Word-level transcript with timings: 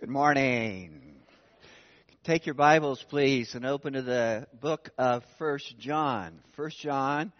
Good 0.00 0.08
morning. 0.08 0.98
Take 2.24 2.46
your 2.46 2.54
Bibles, 2.54 3.04
please, 3.10 3.54
and 3.54 3.66
open 3.66 3.92
to 3.92 4.00
the 4.00 4.46
book 4.58 4.88
of 4.96 5.22
First 5.38 5.78
John. 5.78 6.40
First 6.56 6.80
John, 6.80 7.32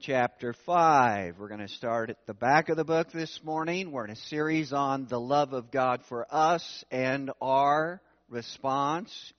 chapter 0.00 0.52
5. 0.66 1.38
We're 1.38 1.46
going 1.46 1.60
to 1.60 1.68
start 1.68 2.10
at 2.10 2.16
the 2.26 2.34
back 2.34 2.70
of 2.70 2.76
the 2.76 2.84
book 2.84 3.12
this 3.12 3.38
morning. 3.44 3.92
We're 3.92 4.06
in 4.06 4.10
a 4.10 4.16
series 4.16 4.72
on 4.72 5.06
the 5.06 5.20
love 5.20 5.52
of 5.52 5.70
God 5.70 6.02
for 6.08 6.26
us, 6.28 6.84
and 6.90 7.30
our 7.40 8.02
response 8.28 9.32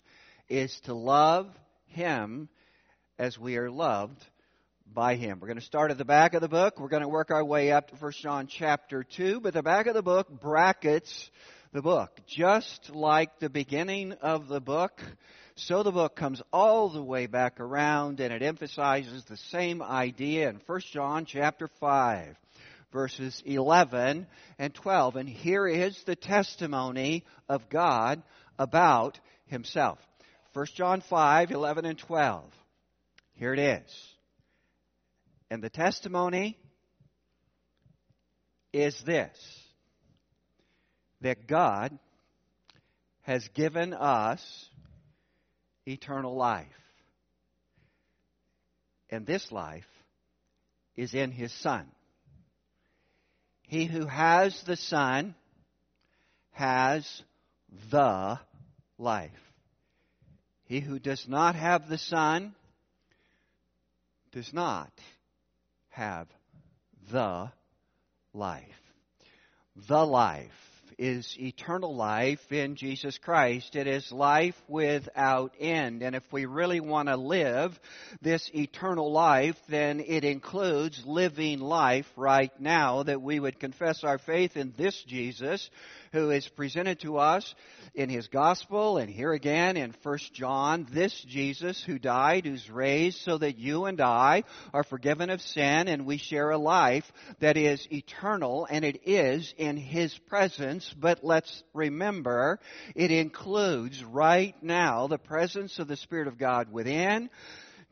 is 0.47 0.73
to 0.85 0.93
love 0.93 1.47
Him 1.87 2.47
as 3.19 3.37
we 3.37 3.57
are 3.57 3.69
loved 3.69 4.25
by 4.93 5.15
Him. 5.15 5.41
We're 5.41 5.49
going 5.49 5.59
to 5.59 5.65
start 5.65 5.91
at 5.91 5.97
the 5.97 6.05
back 6.05 6.33
of 6.33 6.39
the 6.39 6.47
book. 6.47 6.79
We're 6.79 6.87
going 6.87 7.03
to 7.03 7.09
work 7.09 7.29
our 7.29 7.43
way 7.43 7.73
up 7.73 7.89
to 7.89 7.97
First 7.97 8.21
John 8.21 8.47
chapter 8.47 9.03
2, 9.03 9.41
but 9.41 9.53
the 9.53 9.63
back 9.63 9.87
of 9.87 9.95
the 9.95 10.01
book 10.01 10.29
brackets 10.29 11.29
the 11.73 11.81
book. 11.81 12.11
Just 12.27 12.91
like 12.91 13.39
the 13.39 13.49
beginning 13.49 14.13
of 14.21 14.47
the 14.47 14.61
book, 14.61 15.01
so 15.55 15.81
the 15.81 15.91
book 15.91 16.15
comes 16.15 16.41
all 16.53 16.89
the 16.89 17.03
way 17.03 17.25
back 17.25 17.59
around 17.59 18.19
and 18.19 18.31
it 18.31 18.43
emphasizes 18.43 19.25
the 19.25 19.37
same 19.37 19.81
idea 19.81 20.49
in 20.49 20.61
1 20.65 20.79
John 20.91 21.25
chapter 21.25 21.67
5 21.79 22.37
verses 22.91 23.41
11 23.45 24.27
and 24.59 24.73
12. 24.73 25.15
And 25.15 25.27
here 25.27 25.67
is 25.67 25.99
the 26.03 26.15
testimony 26.15 27.25
of 27.49 27.67
God 27.69 28.21
about 28.59 29.19
himself. 29.47 29.97
1 30.53 30.67
John 30.75 31.01
5, 31.01 31.49
11 31.49 31.85
and 31.85 31.97
12. 31.97 32.43
Here 33.33 33.53
it 33.53 33.59
is. 33.59 34.15
And 35.49 35.63
the 35.63 35.71
testimony 35.71 36.55
is 38.71 38.95
this 39.03 39.62
that 41.23 41.47
God 41.47 41.97
has 43.21 43.47
given 43.53 43.93
us 43.93 44.69
eternal 45.85 46.35
life. 46.35 46.67
And 49.09 49.25
this 49.25 49.51
life 49.51 49.87
is 50.95 51.13
in 51.13 51.31
His 51.31 51.51
Son. 51.53 51.87
He 53.67 53.85
who 53.85 54.05
has 54.05 54.61
the 54.63 54.75
Son 54.75 55.33
has 56.51 57.23
the 57.89 58.39
life. 58.97 59.31
He 60.65 60.81
who 60.81 60.99
does 60.99 61.25
not 61.27 61.55
have 61.55 61.87
the 61.87 61.97
Son 61.97 62.53
does 64.33 64.53
not 64.53 64.91
have 65.89 66.27
the 67.11 67.49
life. 68.33 68.63
The 69.87 70.05
life 70.05 70.51
is 70.97 71.35
eternal 71.39 71.95
life 71.95 72.51
in 72.51 72.75
Jesus 72.75 73.17
Christ. 73.17 73.75
It 73.75 73.87
is 73.87 74.11
life 74.11 74.55
without 74.67 75.53
end. 75.59 76.01
And 76.01 76.15
if 76.15 76.23
we 76.31 76.45
really 76.45 76.79
want 76.79 77.09
to 77.09 77.17
live 77.17 77.77
this 78.21 78.49
eternal 78.53 79.11
life, 79.11 79.55
then 79.69 79.99
it 79.99 80.23
includes 80.23 81.03
living 81.05 81.59
life 81.59 82.05
right 82.15 82.51
now 82.59 83.03
that 83.03 83.21
we 83.21 83.39
would 83.39 83.59
confess 83.59 84.03
our 84.03 84.17
faith 84.17 84.57
in 84.57 84.73
this 84.77 85.01
Jesus 85.07 85.69
who 86.13 86.29
is 86.29 86.47
presented 86.47 86.99
to 86.99 87.17
us 87.17 87.55
in 87.95 88.07
his 88.07 88.27
gospel 88.27 88.97
and 88.97 89.09
here 89.09 89.33
again 89.33 89.75
in 89.75 89.93
1 90.03 90.17
John, 90.31 90.87
this 90.91 91.19
Jesus 91.27 91.83
who 91.83 91.97
died, 91.97 92.45
who's 92.45 92.69
raised 92.69 93.17
so 93.17 93.39
that 93.39 93.57
you 93.57 93.85
and 93.85 93.99
I 93.99 94.43
are 94.73 94.83
forgiven 94.83 95.31
of 95.31 95.41
sin 95.41 95.87
and 95.87 96.05
we 96.05 96.17
share 96.17 96.51
a 96.51 96.57
life 96.57 97.11
that 97.39 97.57
is 97.57 97.87
eternal 97.91 98.67
and 98.69 98.85
it 98.85 99.01
is 99.07 99.53
in 99.57 99.75
his 99.75 100.15
presence. 100.27 100.93
But 100.97 101.23
let's 101.23 101.63
remember, 101.73 102.59
it 102.95 103.11
includes 103.11 104.03
right 104.03 104.55
now 104.61 105.07
the 105.07 105.17
presence 105.17 105.79
of 105.79 105.87
the 105.87 105.97
Spirit 105.97 106.27
of 106.27 106.37
God 106.37 106.71
within, 106.71 107.31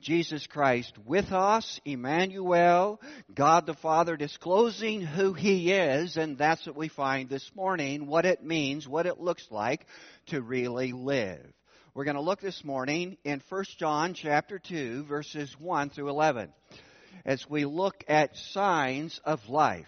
Jesus 0.02 0.48
Christ 0.48 0.98
with 1.06 1.32
us, 1.32 1.80
Emmanuel, 1.86 3.00
God 3.34 3.66
the 3.66 3.76
Father 3.76 4.18
disclosing 4.18 5.02
who 5.02 5.34
He 5.34 5.72
is, 5.72 6.18
and 6.18 6.38
that's 6.38 6.66
what 6.66 6.76
we 6.76 6.88
find 6.88 7.30
this 7.30 7.52
morning, 7.56 8.08
what 8.08 8.26
it 8.26 8.44
means, 8.44 8.88
what 8.88 9.06
it 9.06 9.20
looks 9.20 9.48
like 9.52 9.86
to 10.28 10.42
really 10.42 10.92
live. 10.92 11.46
We're 11.94 12.06
going 12.06 12.16
to 12.16 12.22
look 12.22 12.42
this 12.42 12.64
morning 12.64 13.18
in 13.24 13.42
1 13.50 13.64
John 13.78 14.14
chapter 14.14 14.60
2 14.60 15.04
verses 15.04 15.56
1 15.60 15.90
through 15.90 16.10
11 16.10 16.52
as 17.26 17.48
we 17.50 17.66
look 17.66 18.04
at 18.08 18.36
signs 18.38 19.20
of 19.26 19.50
life. 19.50 19.88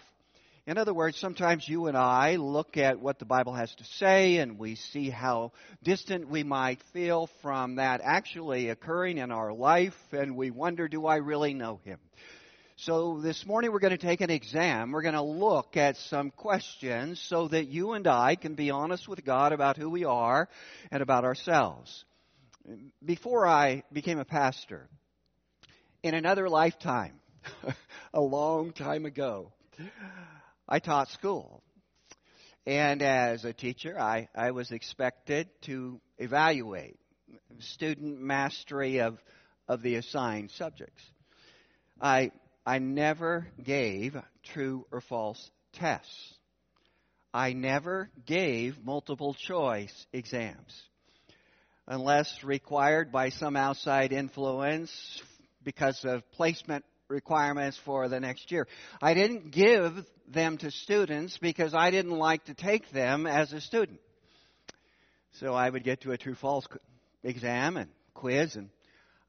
In 0.66 0.78
other 0.78 0.94
words, 0.94 1.18
sometimes 1.18 1.68
you 1.68 1.88
and 1.88 1.96
I 1.96 2.36
look 2.36 2.78
at 2.78 2.98
what 2.98 3.18
the 3.18 3.26
Bible 3.26 3.52
has 3.52 3.74
to 3.74 3.84
say 3.84 4.38
and 4.38 4.58
we 4.58 4.76
see 4.76 5.10
how 5.10 5.52
distant 5.82 6.30
we 6.30 6.42
might 6.42 6.80
feel 6.94 7.26
from 7.42 7.74
that 7.74 8.00
actually 8.02 8.70
occurring 8.70 9.18
in 9.18 9.30
our 9.30 9.52
life 9.52 9.94
and 10.10 10.36
we 10.36 10.50
wonder, 10.50 10.88
do 10.88 11.04
I 11.04 11.16
really 11.16 11.52
know 11.52 11.80
Him? 11.84 11.98
So 12.76 13.20
this 13.20 13.44
morning 13.44 13.72
we're 13.72 13.78
going 13.78 13.90
to 13.90 13.98
take 13.98 14.22
an 14.22 14.30
exam. 14.30 14.92
We're 14.92 15.02
going 15.02 15.12
to 15.12 15.20
look 15.22 15.76
at 15.76 15.98
some 15.98 16.30
questions 16.30 17.20
so 17.20 17.46
that 17.48 17.68
you 17.68 17.92
and 17.92 18.06
I 18.06 18.34
can 18.34 18.54
be 18.54 18.70
honest 18.70 19.06
with 19.06 19.22
God 19.22 19.52
about 19.52 19.76
who 19.76 19.90
we 19.90 20.06
are 20.06 20.48
and 20.90 21.02
about 21.02 21.24
ourselves. 21.24 22.06
Before 23.04 23.46
I 23.46 23.82
became 23.92 24.18
a 24.18 24.24
pastor, 24.24 24.88
in 26.02 26.14
another 26.14 26.48
lifetime, 26.48 27.20
a 28.14 28.20
long 28.22 28.72
time 28.72 29.04
ago, 29.04 29.52
I 30.68 30.78
taught 30.78 31.08
school. 31.10 31.62
And 32.66 33.02
as 33.02 33.44
a 33.44 33.52
teacher, 33.52 33.98
I, 33.98 34.28
I 34.34 34.52
was 34.52 34.70
expected 34.70 35.48
to 35.62 36.00
evaluate 36.18 36.96
student 37.60 38.20
mastery 38.20 39.00
of, 39.00 39.18
of 39.68 39.82
the 39.82 39.96
assigned 39.96 40.50
subjects. 40.52 41.02
I, 42.00 42.30
I 42.64 42.78
never 42.78 43.46
gave 43.62 44.16
true 44.54 44.86
or 44.90 45.00
false 45.02 45.50
tests. 45.74 46.34
I 47.32 47.52
never 47.52 48.10
gave 48.24 48.82
multiple 48.84 49.34
choice 49.34 50.06
exams 50.12 50.82
unless 51.86 52.42
required 52.42 53.12
by 53.12 53.28
some 53.28 53.56
outside 53.56 54.12
influence 54.12 54.90
because 55.62 56.00
of 56.04 56.22
placement 56.32 56.84
requirements 57.08 57.78
for 57.84 58.08
the 58.08 58.20
next 58.20 58.50
year. 58.50 58.66
I 59.02 59.14
didn't 59.14 59.50
give 59.50 59.92
them 60.28 60.58
to 60.58 60.70
students 60.70 61.38
because 61.38 61.74
I 61.74 61.90
didn't 61.90 62.18
like 62.18 62.44
to 62.46 62.54
take 62.54 62.90
them 62.90 63.26
as 63.26 63.52
a 63.52 63.60
student. 63.60 64.00
So 65.40 65.52
I 65.52 65.68
would 65.68 65.84
get 65.84 66.02
to 66.02 66.12
a 66.12 66.18
true 66.18 66.34
false 66.34 66.66
exam 67.22 67.76
and 67.76 67.90
quiz 68.14 68.56
and 68.56 68.70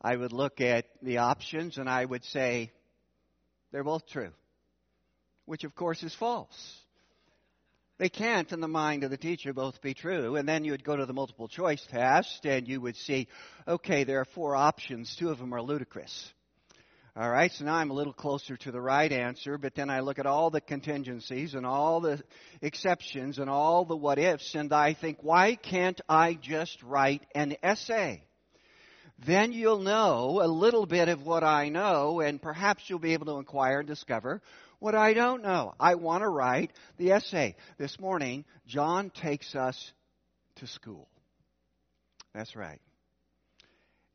I 0.01 0.15
would 0.15 0.33
look 0.33 0.61
at 0.61 0.85
the 1.01 1.17
options 1.17 1.77
and 1.77 1.89
I 1.89 2.05
would 2.05 2.23
say, 2.25 2.71
they're 3.71 3.83
both 3.83 4.07
true. 4.07 4.31
Which 5.45 5.63
of 5.63 5.75
course 5.75 6.03
is 6.03 6.13
false. 6.15 6.79
They 7.97 8.09
can't, 8.09 8.51
in 8.51 8.59
the 8.59 8.67
mind 8.67 9.03
of 9.03 9.09
the 9.09 9.17
teacher, 9.17 9.53
both 9.53 9.81
be 9.81 9.93
true. 9.93 10.35
And 10.35 10.47
then 10.47 10.65
you 10.65 10.71
would 10.71 10.83
go 10.83 10.95
to 10.95 11.05
the 11.05 11.13
multiple 11.13 11.47
choice 11.47 11.83
test 11.89 12.45
and 12.45 12.67
you 12.67 12.81
would 12.81 12.97
see, 12.97 13.27
okay, 13.67 14.03
there 14.03 14.19
are 14.19 14.25
four 14.25 14.55
options. 14.55 15.15
Two 15.17 15.29
of 15.29 15.39
them 15.39 15.53
are 15.53 15.61
ludicrous. 15.61 16.33
All 17.17 17.31
right, 17.31 17.49
so 17.49 17.63
now 17.63 17.75
I'm 17.75 17.91
a 17.91 17.93
little 17.93 18.11
closer 18.11 18.57
to 18.57 18.73
the 18.73 18.81
right 18.81 19.09
answer, 19.09 19.57
but 19.57 19.73
then 19.73 19.89
I 19.89 20.01
look 20.01 20.19
at 20.19 20.25
all 20.25 20.49
the 20.49 20.59
contingencies 20.59 21.53
and 21.53 21.65
all 21.65 22.01
the 22.01 22.21
exceptions 22.61 23.39
and 23.39 23.49
all 23.49 23.85
the 23.85 23.95
what 23.95 24.19
ifs, 24.19 24.53
and 24.53 24.73
I 24.73 24.95
think, 24.95 25.19
why 25.21 25.55
can't 25.55 26.01
I 26.09 26.33
just 26.33 26.83
write 26.83 27.25
an 27.33 27.55
essay? 27.63 28.25
Then 29.25 29.53
you'll 29.53 29.79
know 29.79 30.41
a 30.43 30.47
little 30.47 30.85
bit 30.85 31.07
of 31.07 31.25
what 31.25 31.45
I 31.45 31.69
know, 31.69 32.19
and 32.19 32.41
perhaps 32.41 32.83
you'll 32.89 32.99
be 32.99 33.13
able 33.13 33.27
to 33.27 33.37
inquire 33.37 33.79
and 33.79 33.87
discover 33.87 34.41
what 34.79 34.93
I 34.93 35.13
don't 35.13 35.41
know. 35.41 35.73
I 35.79 35.95
want 35.95 36.21
to 36.21 36.27
write 36.27 36.73
the 36.97 37.13
essay. 37.13 37.55
This 37.77 37.97
morning, 37.97 38.43
John 38.67 39.09
takes 39.09 39.55
us 39.55 39.93
to 40.57 40.67
school. 40.67 41.07
That's 42.33 42.57
right. 42.57 42.81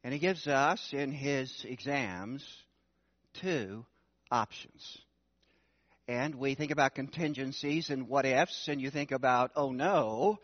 And 0.05 0.13
he 0.13 0.19
gives 0.19 0.47
us 0.47 0.91
in 0.93 1.13
his 1.13 1.65
exams 1.67 2.45
two 3.35 3.85
options. 4.31 4.99
And 6.09 6.35
we 6.35 6.55
think 6.55 6.73
about 6.73 6.95
contingencies 6.95 7.91
and 7.91 8.09
what 8.09 8.27
ifs, 8.27 8.69
and 8.69 8.81
you 8.81 8.91
think 8.91 9.13
about, 9.13 9.53
oh 9.55 9.71
no. 9.71 10.39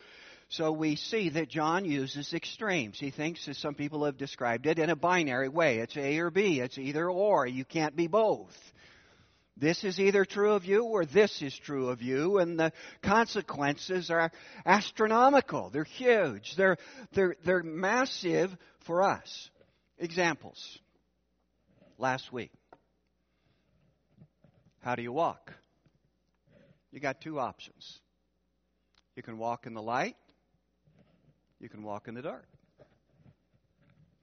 So 0.48 0.70
we 0.70 0.94
see 0.94 1.30
that 1.30 1.48
John 1.48 1.84
uses 1.84 2.32
extremes. 2.32 2.98
He 3.00 3.10
thinks, 3.10 3.48
as 3.48 3.58
some 3.58 3.74
people 3.74 4.04
have 4.04 4.16
described 4.16 4.66
it, 4.66 4.78
in 4.78 4.90
a 4.90 4.96
binary 4.96 5.48
way. 5.48 5.78
It's 5.78 5.96
A 5.96 6.18
or 6.18 6.30
B. 6.30 6.60
It's 6.60 6.78
either 6.78 7.10
or. 7.10 7.46
You 7.46 7.64
can't 7.64 7.96
be 7.96 8.06
both. 8.06 8.54
This 9.56 9.82
is 9.84 9.98
either 9.98 10.24
true 10.24 10.52
of 10.52 10.66
you 10.66 10.84
or 10.84 11.06
this 11.06 11.40
is 11.40 11.58
true 11.58 11.88
of 11.88 12.02
you, 12.02 12.38
and 12.38 12.60
the 12.60 12.72
consequences 13.02 14.10
are 14.10 14.30
astronomical. 14.66 15.70
They're 15.70 15.84
huge. 15.84 16.54
They're, 16.56 16.76
they're, 17.12 17.34
they're 17.44 17.62
massive 17.62 18.54
for 18.80 19.02
us. 19.02 19.50
Examples. 19.98 20.78
Last 21.98 22.30
week, 22.30 22.52
how 24.86 24.94
do 24.94 25.02
you 25.02 25.12
walk? 25.12 25.52
You 26.92 27.00
got 27.00 27.20
two 27.20 27.40
options. 27.40 27.98
You 29.16 29.22
can 29.24 29.36
walk 29.36 29.66
in 29.66 29.74
the 29.74 29.82
light 29.82 30.14
you 31.60 31.68
can 31.68 31.82
walk 31.82 32.08
in 32.08 32.14
the 32.14 32.22
dark. 32.22 32.46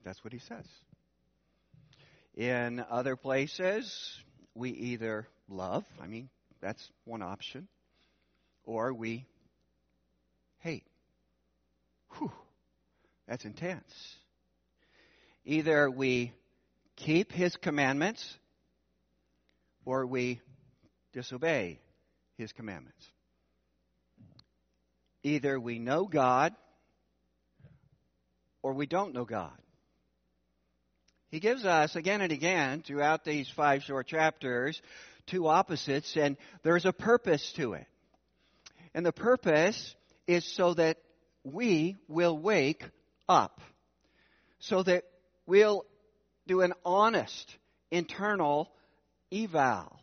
That's 0.04 0.22
what 0.22 0.32
he 0.32 0.38
says. 0.38 0.64
In 2.36 2.84
other 2.90 3.16
places, 3.16 4.18
we 4.54 4.70
either 4.70 5.26
love, 5.48 5.84
I 6.02 6.06
mean, 6.06 6.28
that's 6.60 6.90
one 7.04 7.22
option, 7.22 7.68
or 8.64 8.92
we 8.92 9.26
hate. 10.60 10.84
Whew, 12.18 12.32
that's 13.26 13.44
intense. 13.44 14.16
Either 15.44 15.90
we 15.90 16.32
keep 16.96 17.32
his 17.32 17.56
commandments 17.56 18.38
or 19.84 20.06
we 20.06 20.40
disobey 21.14 21.80
his 22.36 22.52
commandments. 22.52 23.02
Either 25.22 25.58
we 25.58 25.78
know 25.78 26.04
God 26.04 26.52
or 28.62 28.74
we 28.74 28.86
don't 28.86 29.14
know 29.14 29.24
God. 29.24 29.56
He 31.30 31.40
gives 31.40 31.64
us 31.64 31.96
again 31.96 32.20
and 32.20 32.32
again 32.32 32.82
throughout 32.82 33.24
these 33.24 33.48
five 33.56 33.82
short 33.82 34.06
chapters 34.06 34.80
two 35.26 35.46
opposites, 35.46 36.16
and 36.16 36.36
there's 36.62 36.84
a 36.84 36.92
purpose 36.92 37.52
to 37.56 37.72
it. 37.72 37.86
And 38.94 39.04
the 39.04 39.12
purpose 39.12 39.94
is 40.26 40.44
so 40.44 40.74
that 40.74 40.98
we 41.42 41.96
will 42.08 42.36
wake 42.36 42.84
up, 43.28 43.60
so 44.60 44.82
that 44.82 45.04
we'll 45.46 45.84
do 46.46 46.60
an 46.60 46.74
honest 46.84 47.56
internal 47.90 48.70
eval. 49.32 49.98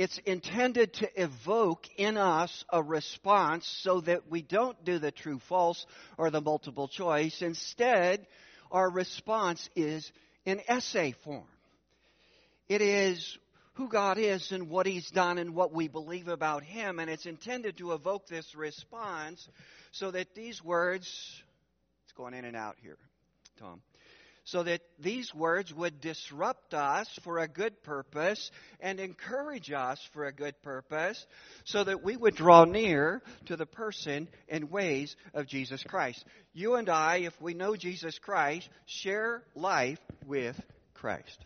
It's 0.00 0.16
intended 0.24 0.94
to 0.94 1.22
evoke 1.22 1.86
in 1.98 2.16
us 2.16 2.64
a 2.70 2.82
response 2.82 3.66
so 3.82 4.00
that 4.00 4.30
we 4.30 4.40
don't 4.40 4.82
do 4.82 4.98
the 4.98 5.10
true 5.10 5.38
false 5.40 5.84
or 6.16 6.30
the 6.30 6.40
multiple 6.40 6.88
choice. 6.88 7.42
Instead, 7.42 8.26
our 8.70 8.88
response 8.88 9.68
is 9.76 10.10
in 10.46 10.62
essay 10.68 11.12
form. 11.22 11.44
It 12.66 12.80
is 12.80 13.36
who 13.74 13.90
God 13.90 14.16
is 14.16 14.52
and 14.52 14.70
what 14.70 14.86
He's 14.86 15.10
done 15.10 15.36
and 15.36 15.54
what 15.54 15.74
we 15.74 15.86
believe 15.86 16.28
about 16.28 16.62
Him. 16.62 16.98
And 16.98 17.10
it's 17.10 17.26
intended 17.26 17.76
to 17.76 17.92
evoke 17.92 18.26
this 18.26 18.54
response 18.54 19.46
so 19.92 20.10
that 20.12 20.34
these 20.34 20.64
words, 20.64 21.04
it's 22.04 22.12
going 22.16 22.32
in 22.32 22.46
and 22.46 22.56
out 22.56 22.76
here, 22.80 22.96
Tom 23.58 23.82
so 24.50 24.64
that 24.64 24.80
these 24.98 25.32
words 25.34 25.72
would 25.72 26.00
disrupt 26.00 26.74
us 26.74 27.08
for 27.22 27.38
a 27.38 27.46
good 27.46 27.82
purpose 27.84 28.50
and 28.80 28.98
encourage 28.98 29.70
us 29.70 30.00
for 30.12 30.24
a 30.24 30.32
good 30.32 30.60
purpose, 30.62 31.24
so 31.64 31.84
that 31.84 32.02
we 32.02 32.16
would 32.16 32.34
draw 32.34 32.64
near 32.64 33.22
to 33.46 33.56
the 33.56 33.66
person 33.66 34.28
and 34.48 34.70
ways 34.70 35.14
of 35.34 35.46
Jesus 35.46 35.82
Christ. 35.84 36.24
You 36.52 36.74
and 36.74 36.88
I, 36.88 37.18
if 37.18 37.40
we 37.40 37.54
know 37.54 37.76
Jesus 37.76 38.18
Christ, 38.18 38.68
share 38.86 39.42
life 39.54 40.00
with 40.26 40.60
Christ. 40.94 41.44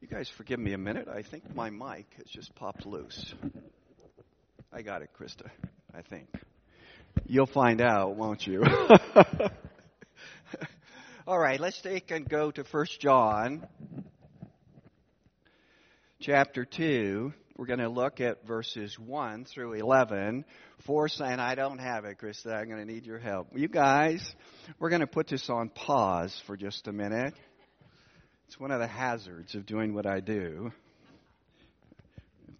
You 0.00 0.08
guys 0.08 0.30
forgive 0.36 0.58
me 0.58 0.72
a 0.72 0.78
minute. 0.78 1.08
I 1.08 1.22
think 1.22 1.54
my 1.54 1.68
mic 1.68 2.06
has 2.16 2.26
just 2.26 2.54
popped 2.54 2.86
loose. 2.86 3.34
I 4.72 4.82
got 4.82 5.02
it, 5.02 5.10
Krista. 5.18 5.50
I 5.94 6.02
think. 6.02 6.28
You'll 7.26 7.46
find 7.46 7.80
out, 7.80 8.16
won't 8.16 8.46
you? 8.46 8.62
All 11.28 11.40
right, 11.40 11.58
let's 11.58 11.82
take 11.82 12.12
and 12.12 12.28
go 12.28 12.52
to 12.52 12.62
1 12.62 12.86
John 13.00 13.66
chapter 16.20 16.64
2. 16.64 17.32
We're 17.56 17.66
going 17.66 17.80
to 17.80 17.88
look 17.88 18.20
at 18.20 18.46
verses 18.46 18.96
1 18.96 19.44
through 19.46 19.72
11. 19.72 20.44
For 20.86 21.08
saying, 21.08 21.40
I 21.40 21.56
don't 21.56 21.78
have 21.78 22.04
it, 22.04 22.18
Krista. 22.20 22.54
I'm 22.54 22.68
going 22.68 22.78
to 22.78 22.84
need 22.84 23.06
your 23.06 23.18
help. 23.18 23.48
You 23.56 23.66
guys, 23.66 24.24
we're 24.78 24.88
going 24.88 25.00
to 25.00 25.08
put 25.08 25.26
this 25.26 25.50
on 25.50 25.68
pause 25.68 26.40
for 26.46 26.56
just 26.56 26.86
a 26.86 26.92
minute. 26.92 27.34
It's 28.46 28.60
one 28.60 28.70
of 28.70 28.78
the 28.78 28.86
hazards 28.86 29.56
of 29.56 29.66
doing 29.66 29.94
what 29.94 30.06
I 30.06 30.20
do. 30.20 30.70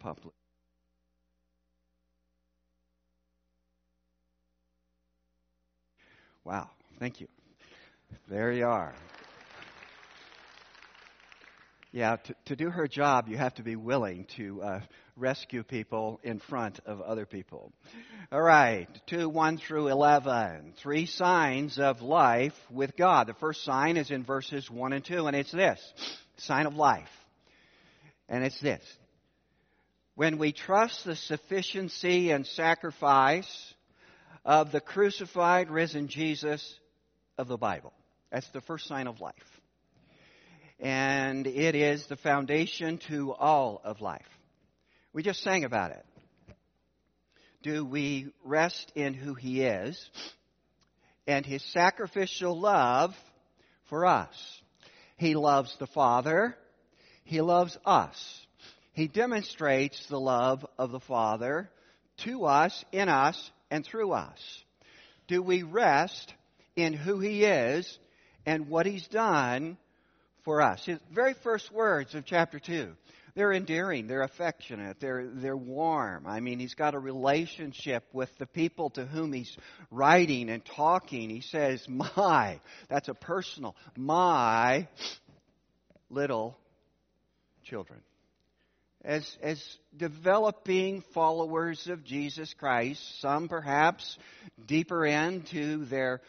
Pop. 0.00 0.18
Wow, 6.44 6.68
thank 6.98 7.20
you. 7.20 7.28
There 8.28 8.52
you 8.52 8.66
are. 8.66 8.94
Yeah, 11.92 12.16
to, 12.16 12.34
to 12.46 12.56
do 12.56 12.68
her 12.68 12.88
job, 12.88 13.28
you 13.28 13.36
have 13.36 13.54
to 13.54 13.62
be 13.62 13.76
willing 13.76 14.26
to 14.36 14.62
uh, 14.62 14.80
rescue 15.16 15.62
people 15.62 16.20
in 16.22 16.40
front 16.40 16.78
of 16.84 17.00
other 17.00 17.24
people. 17.24 17.72
All 18.30 18.42
right, 18.42 18.88
2 19.06 19.28
1 19.28 19.58
through 19.58 19.88
11. 19.88 20.74
Three 20.82 21.06
signs 21.06 21.78
of 21.78 22.02
life 22.02 22.52
with 22.70 22.96
God. 22.96 23.28
The 23.28 23.34
first 23.34 23.64
sign 23.64 23.96
is 23.96 24.10
in 24.10 24.24
verses 24.24 24.70
1 24.70 24.92
and 24.92 25.04
2, 25.04 25.26
and 25.26 25.36
it's 25.36 25.52
this 25.52 25.80
sign 26.36 26.66
of 26.66 26.74
life. 26.74 27.08
And 28.28 28.44
it's 28.44 28.60
this. 28.60 28.82
When 30.16 30.38
we 30.38 30.52
trust 30.52 31.04
the 31.04 31.16
sufficiency 31.16 32.30
and 32.30 32.46
sacrifice 32.46 33.74
of 34.44 34.72
the 34.72 34.80
crucified, 34.80 35.70
risen 35.70 36.08
Jesus 36.08 36.78
of 37.38 37.48
the 37.48 37.56
Bible. 37.56 37.92
That's 38.30 38.48
the 38.50 38.60
first 38.60 38.86
sign 38.86 39.06
of 39.06 39.20
life. 39.20 39.34
And 40.78 41.46
it 41.46 41.74
is 41.74 42.06
the 42.06 42.16
foundation 42.16 42.98
to 43.08 43.32
all 43.32 43.80
of 43.84 44.00
life. 44.00 44.26
We 45.12 45.22
just 45.22 45.42
sang 45.42 45.64
about 45.64 45.92
it. 45.92 46.04
Do 47.62 47.84
we 47.84 48.28
rest 48.44 48.92
in 48.94 49.14
who 49.14 49.34
He 49.34 49.62
is 49.62 50.10
and 51.26 51.46
His 51.46 51.64
sacrificial 51.72 52.58
love 52.58 53.14
for 53.88 54.06
us? 54.06 54.60
He 55.16 55.34
loves 55.34 55.74
the 55.78 55.86
Father. 55.86 56.54
He 57.24 57.40
loves 57.40 57.76
us. 57.84 58.46
He 58.92 59.08
demonstrates 59.08 60.06
the 60.06 60.20
love 60.20 60.64
of 60.78 60.90
the 60.90 61.00
Father 61.00 61.70
to 62.24 62.44
us, 62.44 62.84
in 62.92 63.08
us, 63.08 63.50
and 63.70 63.84
through 63.84 64.12
us. 64.12 64.64
Do 65.26 65.42
we 65.42 65.62
rest 65.62 66.32
in 66.76 66.92
who 66.92 67.18
He 67.18 67.44
is 67.44 67.98
and 68.44 68.68
what 68.68 68.86
He's 68.86 69.06
done 69.08 69.76
for 70.44 70.62
us. 70.62 70.84
His 70.86 70.98
very 71.12 71.34
first 71.42 71.72
words 71.72 72.14
of 72.14 72.24
chapter 72.24 72.58
2. 72.58 72.92
They're 73.34 73.52
endearing, 73.52 74.06
they're 74.06 74.22
affectionate, 74.22 74.96
they're, 74.98 75.26
they're 75.26 75.56
warm. 75.56 76.26
I 76.26 76.40
mean, 76.40 76.58
he's 76.58 76.72
got 76.72 76.94
a 76.94 76.98
relationship 76.98 78.02
with 78.14 78.30
the 78.38 78.46
people 78.46 78.88
to 78.90 79.04
whom 79.04 79.30
he's 79.34 79.54
writing 79.90 80.48
and 80.48 80.64
talking. 80.64 81.28
He 81.28 81.42
says, 81.42 81.86
My, 81.86 82.60
that's 82.88 83.08
a 83.08 83.14
personal, 83.14 83.76
my 83.94 84.88
little 86.08 86.56
children. 87.64 88.00
As, 89.04 89.38
as 89.42 89.62
developing 89.94 91.04
followers 91.12 91.88
of 91.88 92.04
Jesus 92.04 92.54
Christ, 92.54 93.20
some 93.20 93.48
perhaps 93.48 94.16
deeper 94.66 95.04
into 95.04 95.84
their 95.84 96.22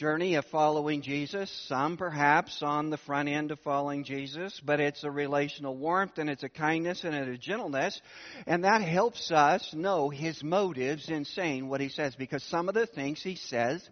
journey 0.00 0.36
of 0.36 0.46
following 0.46 1.02
Jesus, 1.02 1.50
some 1.68 1.98
perhaps 1.98 2.62
on 2.62 2.88
the 2.88 2.96
front 2.96 3.28
end 3.28 3.50
of 3.50 3.60
following 3.60 4.02
Jesus, 4.02 4.58
but 4.64 4.80
it's 4.80 5.04
a 5.04 5.10
relational 5.10 5.76
warmth 5.76 6.16
and 6.16 6.30
it's 6.30 6.42
a 6.42 6.48
kindness 6.48 7.04
and 7.04 7.14
it's 7.14 7.28
a 7.28 7.36
gentleness, 7.36 8.00
and 8.46 8.64
that 8.64 8.80
helps 8.80 9.30
us 9.30 9.74
know 9.74 10.08
his 10.08 10.42
motives 10.42 11.10
in 11.10 11.26
saying 11.26 11.68
what 11.68 11.82
he 11.82 11.90
says 11.90 12.14
because 12.14 12.42
some 12.44 12.66
of 12.66 12.74
the 12.74 12.86
things 12.86 13.22
he 13.22 13.34
says 13.34 13.86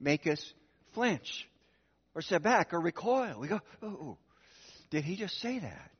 make 0.00 0.26
us 0.26 0.44
flinch 0.92 1.48
or 2.16 2.20
sit 2.20 2.42
back 2.42 2.74
or 2.74 2.80
recoil. 2.80 3.38
We 3.38 3.46
go, 3.46 3.60
oh, 3.80 4.18
did 4.90 5.04
he 5.04 5.14
just 5.14 5.40
say 5.40 5.60
that? 5.60 5.90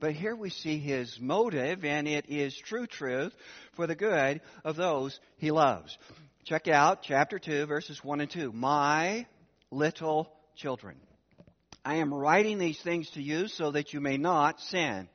But 0.00 0.14
here 0.14 0.34
we 0.34 0.48
see 0.48 0.78
his 0.78 1.18
motive, 1.20 1.84
and 1.84 2.08
it 2.08 2.24
is 2.30 2.56
true 2.56 2.86
truth 2.86 3.34
for 3.74 3.86
the 3.86 3.94
good 3.94 4.40
of 4.64 4.76
those 4.76 5.20
he 5.36 5.50
loves. 5.50 5.98
Check 6.44 6.66
out 6.66 7.04
chapter 7.04 7.38
2, 7.38 7.66
verses 7.66 8.02
1 8.02 8.20
and 8.20 8.28
2. 8.28 8.50
My 8.50 9.26
little 9.70 10.28
children. 10.56 10.96
I 11.84 11.96
am 11.96 12.12
writing 12.12 12.58
these 12.58 12.80
things 12.80 13.08
to 13.10 13.22
you 13.22 13.46
so 13.46 13.70
that 13.70 13.92
you 13.92 14.00
may 14.00 14.16
not 14.16 14.60
sin. 14.60 15.08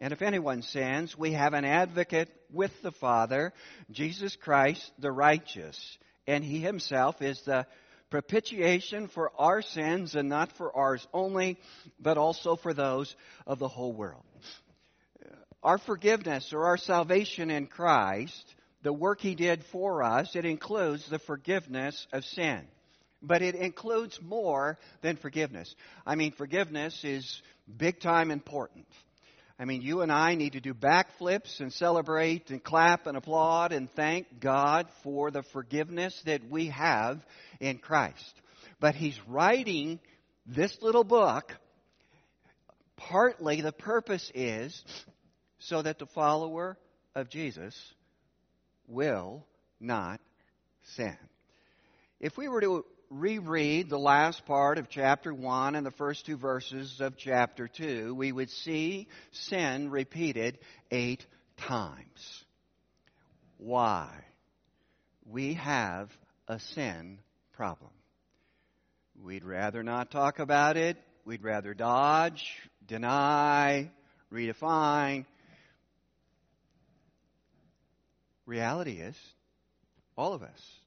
And 0.00 0.12
if 0.12 0.20
anyone 0.20 0.62
sins, 0.62 1.16
we 1.16 1.34
have 1.34 1.54
an 1.54 1.64
advocate 1.64 2.28
with 2.52 2.72
the 2.82 2.90
Father, 2.90 3.52
Jesus 3.92 4.34
Christ 4.34 4.90
the 4.98 5.12
righteous. 5.12 5.78
And 6.26 6.42
he 6.42 6.58
himself 6.58 7.22
is 7.22 7.40
the 7.42 7.64
propitiation 8.10 9.06
for 9.06 9.30
our 9.38 9.62
sins, 9.62 10.16
and 10.16 10.28
not 10.28 10.50
for 10.56 10.76
ours 10.76 11.06
only, 11.14 11.56
but 12.00 12.18
also 12.18 12.56
for 12.56 12.74
those 12.74 13.14
of 13.46 13.60
the 13.60 13.68
whole 13.68 13.92
world. 13.92 14.24
Our 15.62 15.78
forgiveness 15.78 16.52
or 16.52 16.66
our 16.66 16.78
salvation 16.78 17.48
in 17.48 17.68
Christ 17.68 18.56
the 18.82 18.92
work 18.92 19.20
he 19.20 19.34
did 19.34 19.64
for 19.70 20.02
us, 20.02 20.34
it 20.34 20.44
includes 20.44 21.08
the 21.08 21.18
forgiveness 21.18 22.06
of 22.12 22.24
sin. 22.24 22.62
But 23.22 23.42
it 23.42 23.54
includes 23.54 24.20
more 24.20 24.78
than 25.00 25.16
forgiveness. 25.16 25.72
I 26.04 26.16
mean, 26.16 26.32
forgiveness 26.32 27.04
is 27.04 27.40
big 27.76 28.00
time 28.00 28.30
important. 28.30 28.86
I 29.58 29.64
mean, 29.64 29.82
you 29.82 30.00
and 30.00 30.10
I 30.10 30.34
need 30.34 30.54
to 30.54 30.60
do 30.60 30.74
backflips 30.74 31.60
and 31.60 31.72
celebrate 31.72 32.50
and 32.50 32.62
clap 32.62 33.06
and 33.06 33.16
applaud 33.16 33.72
and 33.72 33.88
thank 33.92 34.40
God 34.40 34.88
for 35.04 35.30
the 35.30 35.44
forgiveness 35.52 36.20
that 36.26 36.50
we 36.50 36.66
have 36.68 37.24
in 37.60 37.78
Christ. 37.78 38.34
But 38.80 38.96
He's 38.96 39.18
writing 39.28 40.00
this 40.46 40.76
little 40.82 41.04
book. 41.04 41.52
Partly 42.96 43.60
the 43.60 43.72
purpose 43.72 44.32
is 44.34 44.82
so 45.60 45.82
that 45.82 46.00
the 46.00 46.06
follower 46.06 46.76
of 47.14 47.28
Jesus 47.28 47.76
will 48.92 49.44
not 49.80 50.20
sin. 50.94 51.16
If 52.20 52.36
we 52.36 52.48
were 52.48 52.60
to 52.60 52.84
reread 53.10 53.88
the 53.88 53.98
last 53.98 54.46
part 54.46 54.78
of 54.78 54.88
chapter 54.88 55.34
1 55.34 55.74
and 55.74 55.84
the 55.84 55.90
first 55.90 56.24
two 56.26 56.36
verses 56.36 57.00
of 57.00 57.16
chapter 57.16 57.68
2, 57.68 58.14
we 58.14 58.32
would 58.32 58.50
see 58.50 59.08
sin 59.32 59.90
repeated 59.90 60.58
eight 60.90 61.26
times. 61.56 62.44
Why? 63.58 64.08
We 65.26 65.54
have 65.54 66.10
a 66.48 66.58
sin 66.58 67.18
problem. 67.52 67.90
We'd 69.22 69.44
rather 69.44 69.82
not 69.82 70.10
talk 70.10 70.38
about 70.38 70.76
it. 70.76 70.96
We'd 71.24 71.44
rather 71.44 71.74
dodge, 71.74 72.58
deny, 72.86 73.90
redefine. 74.32 75.26
Reality 78.52 79.00
is, 79.00 79.16
all 80.14 80.34
of 80.34 80.42
us 80.42 80.82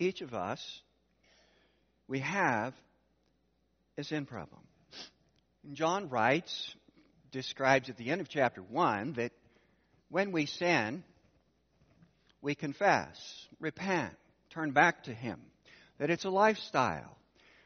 each 0.00 0.22
of 0.22 0.32
us, 0.32 0.80
we 2.08 2.20
have 2.20 2.72
a 3.98 4.02
sin 4.02 4.24
problem. 4.24 4.62
And 5.62 5.76
John 5.76 6.08
writes, 6.08 6.74
describes 7.30 7.90
at 7.90 7.98
the 7.98 8.10
end 8.10 8.22
of 8.22 8.28
chapter 8.30 8.62
1 8.62 9.12
that 9.18 9.32
when 10.08 10.32
we 10.32 10.46
sin, 10.46 11.04
we 12.40 12.54
confess, 12.54 13.46
repent, 13.60 14.14
turn 14.48 14.70
back 14.70 15.04
to 15.04 15.12
Him, 15.12 15.38
that 15.98 16.10
it's 16.10 16.24
a 16.24 16.30
lifestyle. 16.30 17.14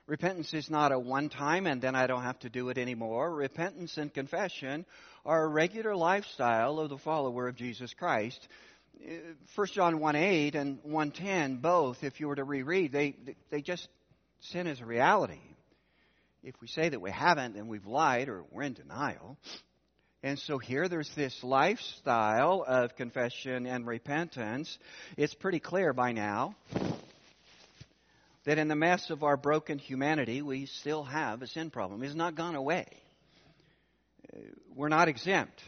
Repentance 0.07 0.53
is 0.53 0.69
not 0.69 0.93
a 0.93 0.99
one 0.99 1.29
time 1.29 1.67
and 1.67 1.81
then 1.81 1.95
I 1.95 2.09
don't 2.09 2.25
have 2.25 2.41
to 2.41 2.51
do 2.51 2.69
it 2.69 2.79
anymore. 2.79 3.33
Repentance 3.33 3.97
and 3.97 4.13
confession 4.13 4.85
are 5.25 5.45
a 5.45 5.49
regular 5.49 5.97
lifestyle 5.97 6.79
of 6.79 6.91
the 6.91 6.99
follower 6.99 7.49
of 7.49 7.57
Jesus 7.57 7.93
Christ 7.95 8.47
uh, 9.03 9.13
1 9.55 9.67
John 9.75 10.01
1 10.01 10.17
8 10.17 10.55
and 10.55 10.79
110, 10.83 11.57
both, 11.57 12.03
if 12.03 12.21
you 12.21 12.29
were 12.29 12.37
to 12.37 12.45
reread, 12.45 12.93
they, 12.93 13.17
they 13.51 13.61
just, 13.61 13.89
sin 14.41 14.67
is 14.67 14.81
a 14.81 14.87
reality. 14.87 15.41
If 16.43 16.55
we 16.61 16.69
say 16.69 16.89
that 16.89 17.01
we 17.01 17.11
haven't, 17.11 17.55
then 17.55 17.69
we've 17.69 17.87
lied 17.87 18.29
or 18.29 18.45
we're 18.51 18.63
in 18.63 18.75
denial. 18.75 19.39
And 20.23 20.39
so 20.39 20.59
here 20.59 20.89
there's 20.89 21.11
this 21.17 21.37
lifestyle 21.43 22.65
of 22.67 22.97
confession 22.97 23.67
and 23.67 23.87
repentance. 23.87 24.79
It's 25.17 25.35
pretty 25.35 25.61
clear 25.61 25.93
by 25.93 26.13
now 26.13 26.55
that 28.45 28.59
in 28.59 28.69
the 28.69 28.77
mess 28.77 29.11
of 29.11 29.23
our 29.23 29.37
broken 29.37 29.79
humanity, 29.79 30.43
we 30.43 30.67
still 30.67 31.05
have 31.05 31.43
a 31.43 31.47
sin 31.47 31.71
problem. 31.71 32.03
It's 32.03 32.15
not 32.15 32.35
gone 32.35 32.55
away. 32.55 32.87
We're 34.75 34.89
not 34.89 35.09
exempt 35.09 35.63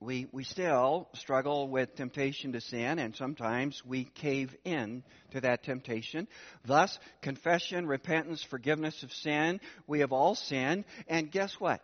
we, 0.00 0.28
we 0.30 0.44
still 0.44 1.08
struggle 1.14 1.68
with 1.68 1.96
temptation 1.96 2.52
to 2.52 2.60
sin, 2.60 2.98
and 2.98 3.16
sometimes 3.16 3.84
we 3.84 4.04
cave 4.04 4.54
in 4.64 5.02
to 5.32 5.40
that 5.40 5.64
temptation. 5.64 6.28
Thus, 6.64 6.96
confession, 7.20 7.86
repentance, 7.86 8.42
forgiveness 8.42 9.02
of 9.02 9.12
sin, 9.12 9.60
we 9.86 10.00
have 10.00 10.12
all 10.12 10.34
sinned. 10.36 10.84
And 11.08 11.30
guess 11.30 11.54
what? 11.54 11.80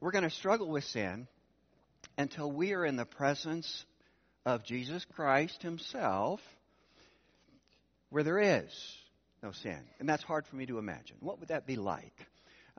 We're 0.00 0.10
going 0.10 0.24
to 0.24 0.30
struggle 0.30 0.68
with 0.68 0.84
sin 0.84 1.28
until 2.18 2.50
we 2.50 2.74
are 2.74 2.84
in 2.84 2.96
the 2.96 3.06
presence 3.06 3.86
of 4.44 4.64
Jesus 4.64 5.04
Christ 5.06 5.62
Himself, 5.62 6.40
where 8.10 8.22
there 8.22 8.38
is 8.38 8.70
no 9.42 9.52
sin. 9.52 9.78
And 9.98 10.06
that's 10.06 10.24
hard 10.24 10.46
for 10.46 10.56
me 10.56 10.66
to 10.66 10.78
imagine. 10.78 11.16
What 11.20 11.40
would 11.40 11.48
that 11.48 11.66
be 11.66 11.76
like? 11.76 12.26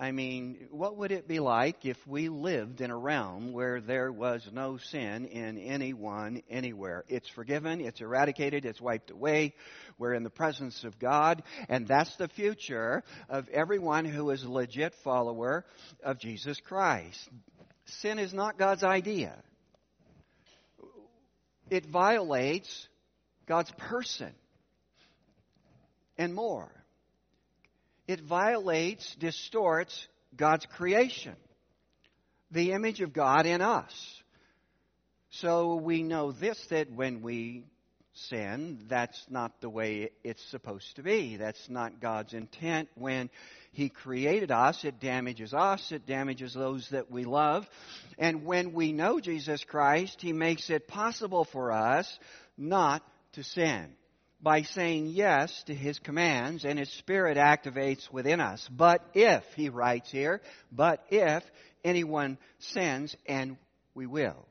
I 0.02 0.12
mean, 0.12 0.68
what 0.72 0.98
would 0.98 1.12
it 1.12 1.28
be 1.28 1.40
like 1.40 1.86
if 1.86 1.96
we 2.08 2.28
lived 2.28 2.82
in 2.82 2.90
a 2.90 2.98
realm 2.98 3.54
where 3.54 3.80
there 3.80 4.12
was 4.12 4.50
no 4.52 4.78
sin 4.78 5.26
in 5.26 5.60
anyone, 5.60 6.42
anywhere? 6.50 7.06
It's 7.08 7.30
forgiven, 7.30 7.82
it's 7.82 8.02
eradicated, 8.02 8.66
it's 8.66 8.82
wiped 8.82 9.12
away. 9.12 9.54
We're 10.00 10.16
in 10.16 10.24
the 10.24 10.32
presence 10.32 10.84
of 10.84 10.98
God, 10.98 11.44
and 11.70 11.88
that's 11.88 12.16
the 12.16 12.30
future 12.30 13.04
of 13.30 13.48
everyone 13.50 14.06
who 14.06 14.32
is 14.32 14.42
a 14.42 14.50
legit 14.50 14.96
follower 15.04 15.66
of 16.04 16.18
Jesus 16.18 16.60
Christ. 16.62 17.30
Sin 17.86 18.18
is 18.18 18.34
not 18.34 18.58
God's 18.58 18.84
idea. 18.84 19.36
It 21.70 21.86
violates 21.86 22.88
God's 23.46 23.72
person 23.78 24.34
and 26.18 26.34
more 26.34 26.72
it 28.12 28.20
violates, 28.20 29.16
distorts 29.16 30.08
God's 30.36 30.66
creation, 30.66 31.36
the 32.52 32.74
image 32.74 33.00
of 33.00 33.14
God 33.14 33.46
in 33.46 33.62
us. 33.62 34.22
So 35.30 35.76
we 35.76 36.04
know 36.04 36.34
this 36.34 36.62
that 36.70 36.92
when 36.92 37.22
we 37.22 37.64
sin, 38.14 38.84
that's 38.90 39.26
not 39.30 39.62
the 39.62 39.70
way 39.70 40.10
it's 40.26 40.44
supposed 40.52 40.98
to 40.98 41.04
be. 41.04 41.38
That's 41.38 41.70
not 41.70 42.02
God's 42.02 42.34
intent. 42.34 42.90
When 42.96 43.30
He 43.72 43.88
created 43.88 44.52
us, 44.52 44.84
it 44.84 45.00
damages 45.00 45.54
us, 45.54 45.94
it 45.94 46.06
damages 46.06 46.54
those 46.54 46.90
that 46.90 47.10
we 47.10 47.24
love. 47.24 47.66
And 48.18 48.44
when 48.44 48.74
we 48.74 48.92
know 48.92 49.22
Jesus 49.22 49.64
Christ, 49.64 50.18
He 50.20 50.34
makes 50.34 50.70
it 50.70 50.86
possible 50.86 51.46
for 51.46 51.72
us 51.72 52.20
not 52.58 53.04
to 53.34 53.44
sin 53.46 53.96
by 54.42 54.64
saying 54.64 55.08
yes 55.08 55.64
to 55.68 55.76
his 55.76 56.00
commands 56.00 56.66
and 56.66 56.80
his 56.80 56.92
spirit 56.94 57.38
activates 57.38 58.12
within 58.12 58.40
us. 58.40 58.68
But 58.72 59.04
if, 59.14 59.44
he 59.56 59.70
writes 59.70 60.12
here, 60.12 60.42
but 60.72 61.04
if 61.10 61.44
anyone 61.84 62.38
sins, 62.60 63.16
and 63.26 63.58
we 63.94 64.08
will. 64.08 64.48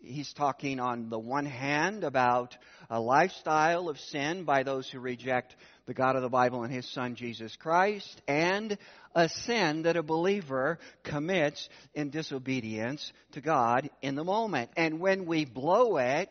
He's 0.00 0.32
talking 0.32 0.80
on 0.80 1.10
the 1.10 1.18
one 1.18 1.46
hand 1.46 2.02
about 2.02 2.56
a 2.90 2.98
lifestyle 2.98 3.88
of 3.88 3.98
sin 3.98 4.44
by 4.44 4.64
those 4.64 4.88
who 4.90 4.98
reject 4.98 5.54
the 5.86 5.94
God 5.94 6.16
of 6.16 6.22
the 6.22 6.28
Bible 6.28 6.64
and 6.64 6.72
his 6.72 6.90
son 6.92 7.14
Jesus 7.14 7.54
Christ, 7.56 8.20
and 8.26 8.76
a 9.14 9.28
sin 9.28 9.82
that 9.82 9.96
a 9.96 10.02
believer 10.02 10.78
commits 11.04 11.68
in 11.94 12.10
disobedience 12.10 13.12
to 13.32 13.40
God 13.40 13.90
in 14.00 14.14
the 14.16 14.24
moment. 14.24 14.70
And 14.76 15.00
when 15.00 15.26
we 15.26 15.44
blow 15.44 15.98
it, 15.98 16.30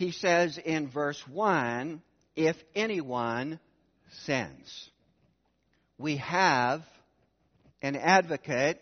he 0.00 0.12
says 0.12 0.56
in 0.56 0.88
verse 0.88 1.22
1 1.28 2.00
if 2.34 2.56
anyone 2.74 3.60
sins. 4.22 4.90
We 5.98 6.16
have 6.16 6.80
an 7.82 7.96
advocate 7.96 8.80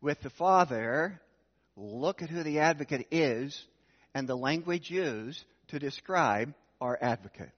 with 0.00 0.20
the 0.22 0.30
Father. 0.30 1.20
Look 1.76 2.20
at 2.20 2.30
who 2.30 2.42
the 2.42 2.58
advocate 2.58 3.06
is 3.12 3.64
and 4.12 4.28
the 4.28 4.34
language 4.34 4.90
used 4.90 5.44
to 5.68 5.78
describe 5.78 6.52
our 6.80 6.98
advocate. 7.00 7.52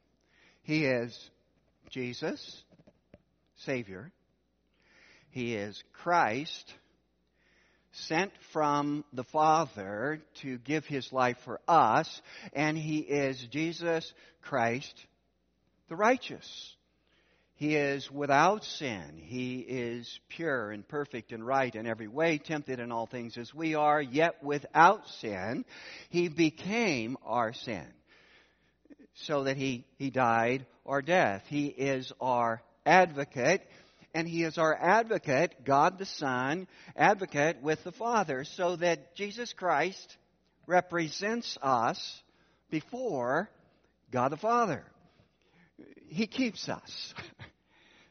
He 0.63 0.85
is 0.85 1.19
Jesus, 1.89 2.63
Savior. 3.65 4.13
He 5.31 5.55
is 5.55 5.83
Christ, 5.95 6.75
sent 8.05 8.33
from 8.53 9.05
the 9.13 9.25
Father 9.25 10.21
to 10.43 10.59
give 10.59 10.85
his 10.85 11.13
life 11.13 11.39
for 11.45 11.61
us, 11.67 12.21
and 12.53 12.77
he 12.77 12.99
is 12.99 13.45
Jesus 13.51 14.13
Christ, 14.43 14.95
the 15.89 15.97
righteous. 15.97 16.75
He 17.55 17.75
is 17.75 18.11
without 18.11 18.65
sin. 18.65 19.19
He 19.23 19.61
is 19.61 20.21
pure 20.29 20.71
and 20.71 20.87
perfect 20.87 21.33
and 21.33 21.45
right 21.45 21.75
in 21.75 21.87
every 21.87 22.09
way, 22.09 22.37
tempted 22.37 22.81
in 22.81 22.93
all 22.93 23.07
things 23.07 23.39
as 23.39 23.55
we 23.55 23.75
are, 23.75 24.01
yet 24.01 24.43
without 24.43 25.09
sin. 25.21 25.65
He 26.11 26.29
became 26.29 27.17
our 27.25 27.55
sin 27.55 27.87
so 29.15 29.45
that 29.45 29.57
he, 29.57 29.85
he 29.97 30.11
died 30.11 30.67
our 30.85 31.01
death. 31.01 31.45
He 31.49 31.67
is 31.67 32.13
our 32.21 32.63
advocate 32.85 33.63
and 34.17 34.27
he 34.27 34.45
is 34.45 34.57
our 34.57 34.75
advocate, 34.75 35.63
God 35.63 35.99
the 35.99 36.07
Son, 36.07 36.67
advocate 36.97 37.61
with 37.61 37.85
the 37.85 37.93
Father, 37.93 38.45
so 38.45 38.77
that 38.77 39.15
Jesus 39.15 39.53
Christ 39.53 40.17
represents 40.67 41.59
us 41.61 42.23
before 42.71 43.51
God 44.11 44.33
the 44.33 44.39
Father. 44.39 44.87
He 46.09 46.27
keeps 46.27 46.67
us. 46.71 47.15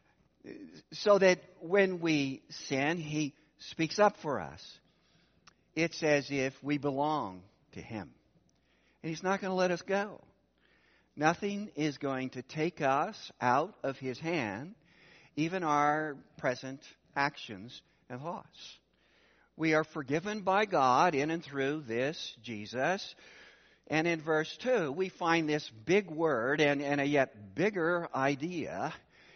so 0.94 1.18
that 1.18 1.40
when 1.60 2.00
we 2.00 2.44
sin, 2.68 2.98
He 3.00 3.34
speaks 3.58 3.98
up 3.98 4.16
for 4.22 4.40
us. 4.40 4.62
It's 5.76 6.04
as 6.04 6.28
if 6.30 6.54
we 6.62 6.78
belong 6.78 7.42
to 7.72 7.82
Him. 7.82 8.12
And 9.02 9.10
He's 9.10 9.24
not 9.24 9.42
going 9.42 9.50
to 9.50 9.56
let 9.56 9.72
us 9.72 9.82
go. 9.82 10.22
Nothing 11.16 11.72
is 11.76 11.98
going 11.98 12.30
to 12.32 12.44
take 12.44 12.80
us 12.80 13.18
out 13.42 13.74
of 13.84 13.98
His 13.98 14.20
hand 14.20 14.76
even 15.36 15.64
our 15.64 16.18
present 16.38 16.82
actions, 17.16 17.82
and 18.10 18.22
thoughts. 18.22 18.78
We 19.58 19.74
are 19.74 19.84
forgiven 19.84 20.42
by 20.42 20.66
God 20.66 21.16
in 21.16 21.32
and 21.32 21.44
through 21.44 21.84
this 21.88 22.36
Jesus. 22.44 23.16
And 23.88 24.08
in 24.08 24.22
verse 24.22 24.56
2, 24.62 24.92
we 24.92 25.10
find 25.10 25.48
this 25.48 25.70
big 25.86 26.10
word 26.10 26.60
and, 26.60 26.82
and 26.82 27.00
a 27.00 27.06
yet 27.06 27.56
bigger 27.56 28.10
idea. 28.14 28.94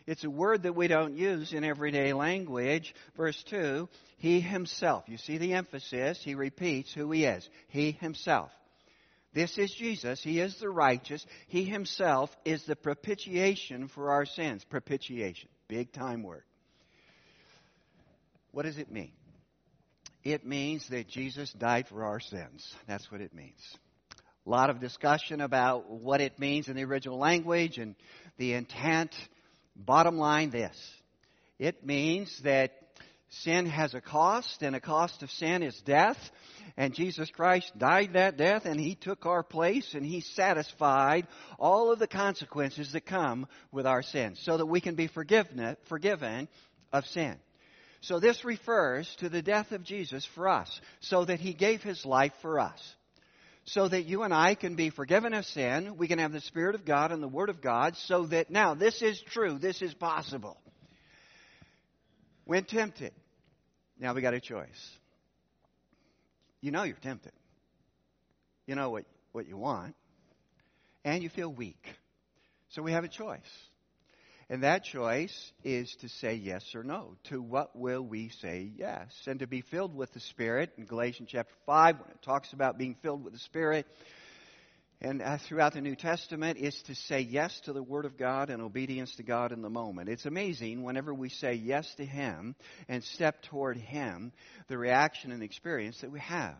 It's 0.07 0.23
a 0.23 0.29
word 0.29 0.63
that 0.63 0.75
we 0.75 0.87
don't 0.87 1.15
use 1.15 1.53
in 1.53 1.63
everyday 1.63 2.13
language. 2.13 2.93
Verse 3.15 3.41
2, 3.49 3.87
He 4.17 4.41
Himself. 4.41 5.03
You 5.07 5.17
see 5.17 5.37
the 5.37 5.53
emphasis. 5.53 6.19
He 6.23 6.35
repeats 6.35 6.93
who 6.93 7.11
He 7.11 7.25
is. 7.25 7.47
He 7.67 7.91
Himself. 7.91 8.51
This 9.33 9.57
is 9.59 9.71
Jesus. 9.71 10.21
He 10.23 10.39
is 10.39 10.57
the 10.57 10.69
righteous. 10.69 11.23
He 11.47 11.63
Himself 11.63 12.35
is 12.43 12.65
the 12.65 12.75
propitiation 12.75 13.87
for 13.87 14.11
our 14.11 14.25
sins. 14.25 14.65
Propitiation. 14.65 15.49
Big 15.69 15.93
time 15.93 16.23
word. 16.23 16.43
What 18.51 18.63
does 18.63 18.79
it 18.79 18.91
mean? 18.91 19.11
It 20.23 20.45
means 20.45 20.85
that 20.89 21.07
Jesus 21.07 21.53
died 21.53 21.87
for 21.87 22.03
our 22.03 22.19
sins. 22.19 22.75
That's 22.87 23.09
what 23.11 23.21
it 23.21 23.33
means. 23.33 23.61
A 24.45 24.49
lot 24.49 24.71
of 24.71 24.79
discussion 24.79 25.41
about 25.41 25.89
what 25.89 26.21
it 26.21 26.39
means 26.39 26.67
in 26.67 26.75
the 26.75 26.83
original 26.83 27.19
language 27.19 27.77
and 27.77 27.95
the 28.37 28.53
intent. 28.53 29.13
Bottom 29.75 30.17
line 30.17 30.49
this 30.49 30.75
it 31.59 31.85
means 31.85 32.41
that 32.43 32.71
sin 33.29 33.65
has 33.65 33.93
a 33.93 34.01
cost, 34.01 34.61
and 34.61 34.75
a 34.75 34.79
cost 34.79 35.23
of 35.23 35.31
sin 35.31 35.63
is 35.63 35.79
death. 35.81 36.17
And 36.77 36.93
Jesus 36.93 37.29
Christ 37.29 37.71
died 37.77 38.13
that 38.13 38.37
death, 38.37 38.65
and 38.65 38.79
He 38.79 38.95
took 38.95 39.25
our 39.25 39.43
place, 39.43 39.93
and 39.93 40.05
He 40.05 40.21
satisfied 40.21 41.27
all 41.57 41.91
of 41.91 41.99
the 41.99 42.07
consequences 42.07 42.93
that 42.93 43.05
come 43.05 43.47
with 43.71 43.85
our 43.85 44.01
sins, 44.01 44.39
so 44.43 44.57
that 44.57 44.65
we 44.65 44.81
can 44.81 44.95
be 44.95 45.07
forgiven, 45.07 45.75
forgiven 45.87 46.47
of 46.91 47.05
sin. 47.05 47.37
So 48.01 48.19
this 48.19 48.45
refers 48.45 49.13
to 49.19 49.29
the 49.29 49.41
death 49.41 49.71
of 49.71 49.83
Jesus 49.83 50.25
for 50.35 50.47
us, 50.47 50.81
so 51.01 51.25
that 51.25 51.39
He 51.39 51.53
gave 51.53 51.83
His 51.83 52.05
life 52.05 52.33
for 52.41 52.59
us. 52.59 52.95
So 53.65 53.87
that 53.87 54.05
you 54.05 54.23
and 54.23 54.33
I 54.33 54.55
can 54.55 54.75
be 54.75 54.89
forgiven 54.89 55.33
of 55.33 55.45
sin, 55.45 55.97
we 55.97 56.07
can 56.07 56.17
have 56.17 56.31
the 56.31 56.41
Spirit 56.41 56.75
of 56.75 56.85
God 56.85 57.11
and 57.11 57.21
the 57.21 57.27
Word 57.27 57.49
of 57.49 57.61
God, 57.61 57.97
so 57.97 58.25
that 58.27 58.49
now 58.49 58.73
this 58.73 59.01
is 59.01 59.21
true, 59.21 59.59
this 59.59 59.81
is 59.81 59.93
possible. 59.93 60.57
When 62.45 62.63
tempted, 62.63 63.11
now 63.99 64.13
we 64.13 64.21
got 64.21 64.33
a 64.33 64.39
choice. 64.39 64.97
You 66.61 66.71
know 66.71 66.83
you're 66.83 66.95
tempted. 66.95 67.33
You 68.65 68.75
know 68.75 68.89
what, 68.89 69.05
what 69.31 69.47
you 69.47 69.57
want. 69.57 69.95
And 71.03 71.23
you 71.23 71.29
feel 71.29 71.51
weak. 71.51 71.95
So 72.69 72.81
we 72.81 72.91
have 72.91 73.03
a 73.03 73.09
choice. 73.09 73.39
And 74.49 74.63
that 74.63 74.83
choice 74.83 75.51
is 75.63 75.95
to 76.01 76.09
say 76.09 76.33
yes 76.33 76.73
or 76.73 76.83
no. 76.83 77.15
To 77.25 77.41
what 77.41 77.75
will 77.75 78.01
we 78.01 78.29
say 78.41 78.71
yes? 78.75 79.07
And 79.27 79.39
to 79.39 79.47
be 79.47 79.61
filled 79.61 79.95
with 79.95 80.11
the 80.13 80.19
Spirit 80.19 80.71
in 80.77 80.85
Galatians 80.85 81.29
chapter 81.31 81.53
5, 81.67 81.99
when 81.99 82.09
it 82.09 82.21
talks 82.23 82.51
about 82.53 82.77
being 82.77 82.95
filled 83.01 83.23
with 83.23 83.33
the 83.33 83.39
Spirit, 83.39 83.85
and 85.01 85.21
uh, 85.21 85.37
throughout 85.37 85.73
the 85.73 85.81
New 85.81 85.95
Testament, 85.95 86.57
is 86.57 86.81
to 86.83 86.95
say 86.95 87.21
yes 87.21 87.57
to 87.61 87.73
the 87.73 87.81
Word 87.81 88.05
of 88.05 88.17
God 88.17 88.49
and 88.49 88.61
obedience 88.61 89.15
to 89.15 89.23
God 89.23 89.53
in 89.53 89.61
the 89.61 89.69
moment. 89.69 90.09
It's 90.09 90.25
amazing 90.25 90.83
whenever 90.83 91.13
we 91.13 91.29
say 91.29 91.53
yes 91.53 91.93
to 91.95 92.05
Him 92.05 92.55
and 92.89 93.03
step 93.03 93.41
toward 93.43 93.77
Him, 93.77 94.33
the 94.67 94.77
reaction 94.77 95.31
and 95.31 95.41
experience 95.41 96.01
that 96.01 96.11
we 96.11 96.19
have. 96.19 96.57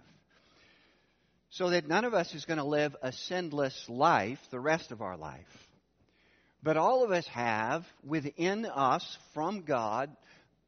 So 1.50 1.72
that 1.72 1.88
none 1.88 2.05
of 2.05 2.13
us 2.13 2.34
is 2.34 2.46
going 2.46 2.60
to 2.60 2.63
live 2.63 2.96
a 3.01 3.12
sinless 3.12 3.89
life 3.89 4.39
the 4.51 4.60
rest 4.60 4.91
of 4.91 5.01
our 5.01 5.17
life. 5.17 5.67
But 6.63 6.77
all 6.77 7.03
of 7.03 7.12
us 7.12 7.27
have 7.27 7.86
within 8.05 8.65
us 8.65 9.17
from 9.34 9.62
God 9.62 10.15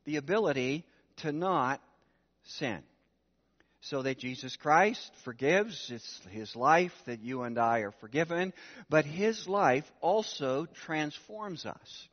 the 0.06 0.18
ability 0.18 0.84
to 1.18 1.32
not 1.32 1.82
sin. 2.44 2.82
So 3.82 4.04
that 4.04 4.20
Jesus 4.20 4.56
Christ 4.56 5.12
forgives, 5.24 5.90
it's 5.92 6.22
His 6.30 6.56
life 6.56 6.94
that 7.06 7.22
you 7.22 7.42
and 7.42 7.58
I 7.58 7.80
are 7.80 7.92
forgiven, 7.92 8.54
but 8.90 9.06
His 9.06 9.48
life 9.48 9.92
also 10.02 10.68
transforms 10.68 11.66
us. 11.66 12.08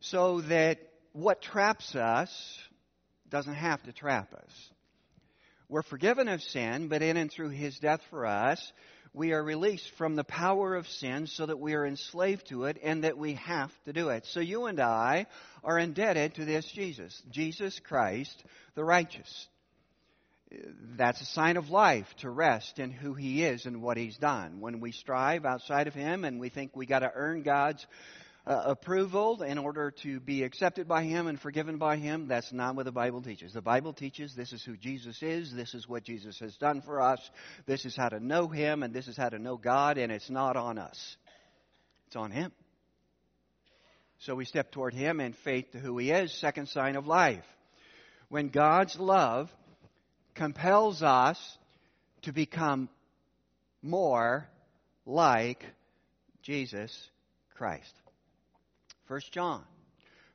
So 0.00 0.42
that 0.42 0.78
what 1.12 1.40
traps 1.40 1.94
us 1.96 2.58
doesn't 3.30 3.54
have 3.54 3.82
to 3.84 3.92
trap 3.92 4.34
us. 4.34 4.70
We're 5.68 5.82
forgiven 5.82 6.28
of 6.28 6.42
sin, 6.42 6.88
but 6.88 7.02
in 7.02 7.16
and 7.16 7.30
through 7.30 7.48
His 7.48 7.78
death 7.78 8.02
for 8.10 8.26
us, 8.26 8.72
we 9.14 9.32
are 9.32 9.42
released 9.42 9.90
from 9.92 10.14
the 10.14 10.24
power 10.24 10.74
of 10.74 10.86
sin 10.86 11.26
so 11.26 11.46
that 11.46 11.58
we 11.58 11.72
are 11.72 11.86
enslaved 11.86 12.48
to 12.48 12.64
it 12.64 12.76
and 12.82 13.04
that 13.04 13.16
we 13.16 13.32
have 13.34 13.72
to 13.86 13.94
do 13.94 14.10
it. 14.10 14.26
So 14.26 14.40
you 14.40 14.66
and 14.66 14.78
I 14.78 15.26
are 15.64 15.78
indebted 15.78 16.34
to 16.34 16.44
this 16.44 16.70
Jesus, 16.70 17.22
Jesus 17.30 17.80
Christ, 17.80 18.44
the 18.74 18.84
righteous. 18.84 19.48
That's 20.96 21.20
a 21.20 21.26
sign 21.26 21.56
of 21.56 21.70
life 21.70 22.06
to 22.18 22.30
rest 22.30 22.78
in 22.78 22.90
who 22.90 23.14
He 23.14 23.44
is 23.44 23.66
and 23.66 23.82
what 23.82 23.96
He's 23.96 24.16
done. 24.16 24.60
When 24.60 24.80
we 24.80 24.92
strive 24.92 25.44
outside 25.44 25.88
of 25.88 25.94
Him 25.94 26.24
and 26.24 26.38
we 26.38 26.48
think 26.48 26.76
we 26.76 26.86
got 26.86 27.00
to 27.00 27.10
earn 27.12 27.42
God's 27.42 27.84
uh, 28.46 28.62
approval 28.66 29.42
in 29.42 29.58
order 29.58 29.90
to 30.02 30.20
be 30.20 30.44
accepted 30.44 30.86
by 30.86 31.02
Him 31.02 31.26
and 31.26 31.40
forgiven 31.40 31.78
by 31.78 31.96
Him. 31.96 32.28
That's 32.28 32.52
not 32.52 32.76
what 32.76 32.84
the 32.84 32.92
Bible 32.92 33.20
teaches. 33.20 33.52
The 33.52 33.60
Bible 33.60 33.92
teaches 33.92 34.34
this 34.34 34.52
is 34.52 34.62
who 34.62 34.76
Jesus 34.76 35.20
is, 35.20 35.52
this 35.52 35.74
is 35.74 35.88
what 35.88 36.04
Jesus 36.04 36.38
has 36.38 36.56
done 36.56 36.80
for 36.80 37.00
us, 37.00 37.18
this 37.66 37.84
is 37.84 37.96
how 37.96 38.08
to 38.08 38.20
know 38.20 38.46
Him, 38.46 38.84
and 38.84 38.94
this 38.94 39.08
is 39.08 39.16
how 39.16 39.28
to 39.28 39.38
know 39.38 39.56
God, 39.56 39.98
and 39.98 40.12
it's 40.12 40.30
not 40.30 40.56
on 40.56 40.78
us. 40.78 41.16
It's 42.06 42.16
on 42.16 42.30
Him. 42.30 42.52
So 44.20 44.36
we 44.36 44.44
step 44.44 44.70
toward 44.70 44.94
Him 44.94 45.20
in 45.20 45.32
faith 45.32 45.72
to 45.72 45.78
who 45.78 45.98
He 45.98 46.12
is, 46.12 46.32
second 46.32 46.68
sign 46.68 46.94
of 46.94 47.06
life. 47.06 47.44
When 48.28 48.48
God's 48.48 48.96
love 48.98 49.52
compels 50.36 51.02
us 51.02 51.58
to 52.22 52.32
become 52.32 52.88
more 53.82 54.48
like 55.04 55.64
Jesus 56.42 57.10
Christ. 57.56 57.92
1 59.08 59.20
John. 59.32 59.64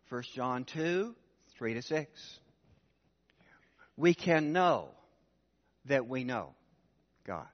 1 0.09 0.23
John 0.33 0.65
2, 0.65 1.15
3 1.57 1.73
to 1.75 1.81
6. 1.81 2.39
We 3.95 4.13
can 4.13 4.51
know 4.51 4.89
that 5.85 6.07
we 6.07 6.23
know 6.23 6.53
God. 7.25 7.47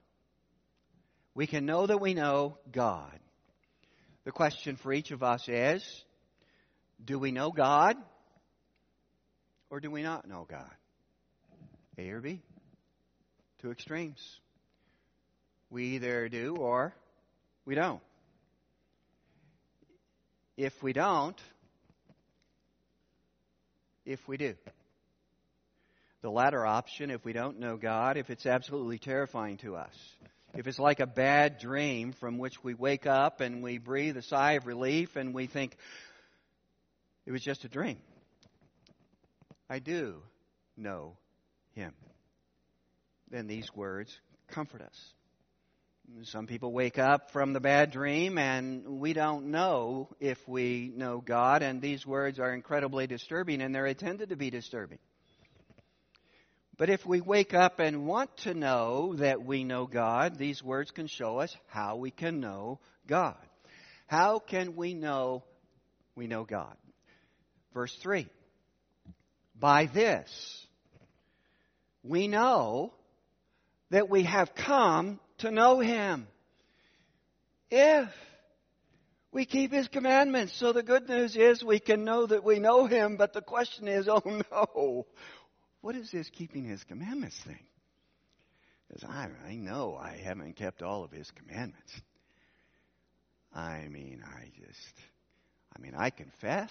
We 1.34 1.46
can 1.46 1.66
know 1.66 1.86
that 1.86 2.00
we 2.00 2.14
know 2.14 2.58
God. 2.72 3.18
The 4.24 4.32
question 4.32 4.76
for 4.76 4.92
each 4.92 5.10
of 5.10 5.22
us 5.22 5.48
is 5.48 6.04
do 7.04 7.18
we 7.18 7.30
know 7.30 7.50
God 7.50 7.96
or 9.70 9.80
do 9.80 9.90
we 9.90 10.02
not 10.02 10.26
know 10.26 10.46
God? 10.48 10.74
A 11.98 12.10
or 12.10 12.20
B? 12.20 12.40
Two 13.60 13.70
extremes. 13.70 14.40
We 15.70 15.96
either 15.96 16.28
do 16.28 16.56
or 16.56 16.94
we 17.66 17.74
don't. 17.74 18.00
If 20.56 20.82
we 20.82 20.92
don't, 20.92 21.40
if 24.06 24.26
we 24.26 24.36
do. 24.36 24.54
The 26.22 26.30
latter 26.30 26.64
option, 26.64 27.10
if 27.10 27.24
we 27.24 27.32
don't 27.32 27.60
know 27.60 27.76
God, 27.76 28.16
if 28.16 28.30
it's 28.30 28.46
absolutely 28.46 28.98
terrifying 28.98 29.58
to 29.58 29.76
us, 29.76 29.94
if 30.54 30.66
it's 30.66 30.78
like 30.78 31.00
a 31.00 31.06
bad 31.06 31.58
dream 31.58 32.12
from 32.12 32.38
which 32.38 32.64
we 32.64 32.74
wake 32.74 33.06
up 33.06 33.40
and 33.40 33.62
we 33.62 33.78
breathe 33.78 34.16
a 34.16 34.22
sigh 34.22 34.52
of 34.52 34.66
relief 34.66 35.16
and 35.16 35.34
we 35.34 35.46
think, 35.46 35.76
it 37.26 37.32
was 37.32 37.42
just 37.42 37.64
a 37.64 37.68
dream. 37.68 37.98
I 39.68 39.78
do 39.78 40.22
know 40.76 41.16
Him. 41.78 41.94
Then 43.30 43.46
these 43.46 43.72
words 43.72 44.12
comfort 44.48 44.82
us. 44.82 45.14
Some 46.24 46.48
people 46.48 46.72
wake 46.72 46.98
up 46.98 47.30
from 47.30 47.52
the 47.52 47.60
bad 47.60 47.92
dream 47.92 48.36
and 48.36 48.98
we 48.98 49.12
don't 49.12 49.52
know 49.52 50.08
if 50.18 50.38
we 50.48 50.90
know 50.92 51.20
God, 51.20 51.62
and 51.62 51.80
these 51.80 52.04
words 52.04 52.40
are 52.40 52.52
incredibly 52.52 53.06
disturbing 53.06 53.62
and 53.62 53.72
they're 53.72 53.86
intended 53.86 54.30
to 54.30 54.36
be 54.36 54.50
disturbing. 54.50 54.98
But 56.76 56.90
if 56.90 57.06
we 57.06 57.20
wake 57.20 57.54
up 57.54 57.78
and 57.78 58.06
want 58.06 58.36
to 58.38 58.54
know 58.54 59.14
that 59.16 59.44
we 59.44 59.62
know 59.62 59.86
God, 59.86 60.36
these 60.36 60.60
words 60.60 60.90
can 60.90 61.06
show 61.06 61.38
us 61.38 61.56
how 61.68 61.96
we 61.96 62.10
can 62.10 62.40
know 62.40 62.80
God. 63.06 63.36
How 64.08 64.40
can 64.40 64.74
we 64.74 64.94
know 64.94 65.44
we 66.16 66.26
know 66.26 66.42
God? 66.42 66.74
Verse 67.72 67.94
3 68.02 68.26
By 69.54 69.86
this 69.86 70.66
we 72.08 72.28
know 72.28 72.92
that 73.90 74.08
we 74.08 74.24
have 74.24 74.54
come 74.54 75.20
to 75.38 75.50
know 75.50 75.80
Him. 75.80 76.26
If 77.70 78.08
we 79.32 79.44
keep 79.44 79.72
His 79.72 79.88
commandments. 79.88 80.54
So 80.54 80.72
the 80.72 80.82
good 80.82 81.08
news 81.08 81.36
is 81.36 81.62
we 81.62 81.78
can 81.78 82.04
know 82.04 82.26
that 82.26 82.44
we 82.44 82.58
know 82.58 82.86
Him, 82.86 83.16
but 83.16 83.32
the 83.32 83.42
question 83.42 83.88
is, 83.88 84.08
oh 84.08 84.22
no, 84.50 85.06
what 85.80 85.96
is 85.96 86.10
this 86.10 86.30
keeping 86.30 86.64
His 86.64 86.82
commandments 86.84 87.38
thing? 87.40 87.66
Because 88.88 89.04
I, 89.04 89.28
I 89.46 89.54
know 89.54 89.98
I 90.00 90.16
haven't 90.16 90.56
kept 90.56 90.82
all 90.82 91.04
of 91.04 91.12
His 91.12 91.30
commandments. 91.30 91.92
I 93.54 93.88
mean, 93.88 94.22
I 94.24 94.50
just, 94.58 94.94
I 95.76 95.80
mean, 95.80 95.94
I 95.96 96.10
confess, 96.10 96.70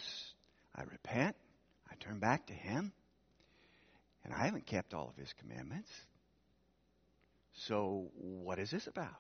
I 0.76 0.84
repent, 0.84 1.36
I 1.90 1.96
turn 2.00 2.20
back 2.20 2.48
to 2.48 2.54
Him, 2.54 2.92
and 4.28 4.36
I 4.36 4.46
haven't 4.46 4.68
kept 4.68 4.94
all 4.94 5.08
of 5.10 5.16
His 5.16 5.34
commandments. 5.40 5.90
So, 7.66 8.12
what 8.20 8.60
is 8.60 8.70
this 8.70 8.86
about? 8.86 9.16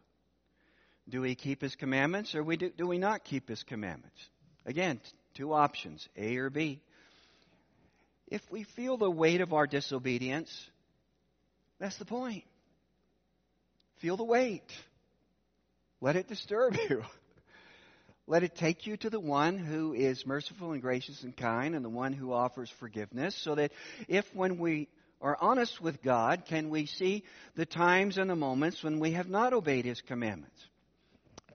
Do 1.09 1.21
we 1.21 1.33
keep 1.33 1.61
His 1.61 1.75
commandments 1.75 2.35
or 2.35 2.43
we 2.43 2.57
do, 2.57 2.69
do 2.69 2.85
we 2.85 2.99
not 2.99 3.23
keep 3.23 3.49
His 3.49 3.63
commandments? 3.63 4.19
Again, 4.65 4.99
two 5.33 5.53
options, 5.53 6.07
A 6.17 6.37
or 6.37 6.49
B. 6.49 6.81
If 8.27 8.41
we 8.51 8.63
feel 8.63 8.97
the 8.97 9.09
weight 9.09 9.39
of 9.39 9.53
our 9.53 9.65
disobedience, 9.65 10.51
that's 11.79 11.97
the 11.97 12.05
point. 12.05 12.43
Feel 13.99 14.17
the 14.17 14.25
weight. 14.25 14.69
Let 16.01 16.17
it 16.17 16.27
disturb 16.27 16.75
you. 16.89 17.03
Let 18.29 18.43
it 18.43 18.55
take 18.55 18.85
you 18.85 18.97
to 18.97 19.09
the 19.09 19.21
one 19.21 19.57
who 19.57 19.93
is 19.93 20.25
merciful 20.25 20.73
and 20.73 20.81
gracious 20.81 21.23
and 21.23 21.35
kind 21.35 21.75
and 21.75 21.85
the 21.85 21.89
one 21.89 22.11
who 22.11 22.33
offers 22.33 22.69
forgiveness 22.69 23.33
so 23.35 23.55
that 23.55 23.71
if 24.09 24.25
when 24.35 24.57
we 24.57 24.89
are 25.21 25.37
honest 25.39 25.81
with 25.81 26.03
God, 26.03 26.45
can 26.45 26.69
we 26.69 26.85
see 26.85 27.23
the 27.55 27.65
times 27.65 28.17
and 28.17 28.29
the 28.29 28.35
moments 28.35 28.83
when 28.83 28.99
we 28.99 29.11
have 29.11 29.29
not 29.29 29.53
obeyed 29.53 29.85
His 29.85 30.01
commandments? 30.01 30.59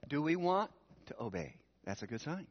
Do 0.09 0.21
we 0.21 0.35
want 0.35 0.71
to 1.07 1.21
obey? 1.21 1.55
That's 1.85 2.01
a 2.01 2.07
good 2.07 2.21
sign. 2.21 2.47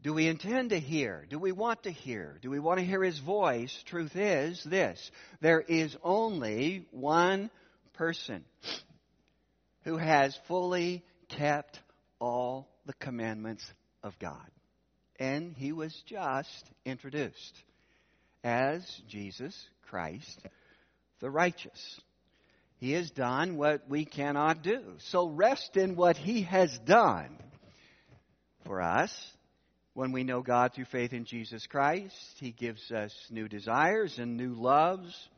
Do 0.00 0.14
we 0.14 0.28
intend 0.28 0.70
to 0.70 0.78
hear? 0.78 1.26
Do 1.28 1.38
we 1.38 1.52
want 1.52 1.82
to 1.82 1.90
hear? 1.90 2.38
Do 2.40 2.50
we 2.50 2.60
want 2.60 2.78
to 2.78 2.86
hear 2.86 3.02
His 3.02 3.18
voice? 3.18 3.82
Truth 3.86 4.16
is 4.16 4.62
this 4.64 5.10
there 5.40 5.60
is 5.60 5.96
only 6.02 6.86
one 6.90 7.50
person 7.94 8.44
who 9.82 9.96
has 9.96 10.38
fully 10.46 11.02
kept 11.28 11.80
all 12.20 12.68
the 12.86 12.94
commandments 12.94 13.64
of 14.02 14.18
God. 14.18 14.46
And 15.18 15.54
He 15.56 15.72
was 15.72 15.94
just 16.06 16.70
introduced 16.84 17.62
as 18.44 18.84
Jesus 19.08 19.68
Christ 19.88 20.40
the 21.20 21.30
righteous. 21.30 22.00
He 22.78 22.92
has 22.92 23.10
done 23.10 23.56
what 23.56 23.88
we 23.88 24.04
cannot 24.04 24.62
do. 24.62 24.82
So 24.98 25.28
rest 25.28 25.76
in 25.76 25.96
what 25.96 26.16
He 26.16 26.42
has 26.42 26.76
done 26.86 27.36
for 28.64 28.80
us 28.80 29.12
when 29.94 30.12
we 30.12 30.22
know 30.22 30.42
God 30.42 30.74
through 30.74 30.84
faith 30.84 31.12
in 31.12 31.24
Jesus 31.24 31.66
Christ, 31.66 32.14
He 32.38 32.52
gives 32.52 32.92
us 32.92 33.12
new 33.30 33.48
desires 33.48 34.18
and 34.18 34.36
new 34.36 34.54
loves. 34.54 35.28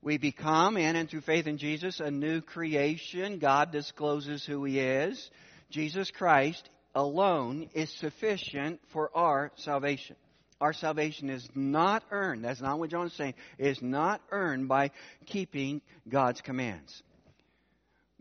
We 0.00 0.16
become, 0.16 0.78
in 0.78 0.96
and 0.96 1.08
through 1.08 1.20
faith 1.20 1.46
in 1.46 1.58
Jesus, 1.58 2.00
a 2.00 2.10
new 2.10 2.40
creation. 2.40 3.38
God 3.38 3.70
discloses 3.70 4.44
who 4.44 4.64
He 4.64 4.80
is. 4.80 5.30
Jesus 5.70 6.10
Christ 6.10 6.68
alone 6.94 7.68
is 7.74 7.90
sufficient 7.98 8.80
for 8.92 9.10
our 9.14 9.52
salvation. 9.56 10.16
Our 10.62 10.72
salvation 10.72 11.28
is 11.28 11.46
not 11.54 12.04
earned. 12.10 12.44
That's 12.44 12.60
not 12.60 12.78
what 12.78 12.88
John 12.88 13.08
is 13.08 13.12
saying. 13.12 13.34
It 13.58 13.66
is 13.66 13.82
not 13.82 14.22
earned 14.30 14.68
by 14.68 14.92
keeping 15.26 15.82
God's 16.08 16.40
commands. 16.40 17.02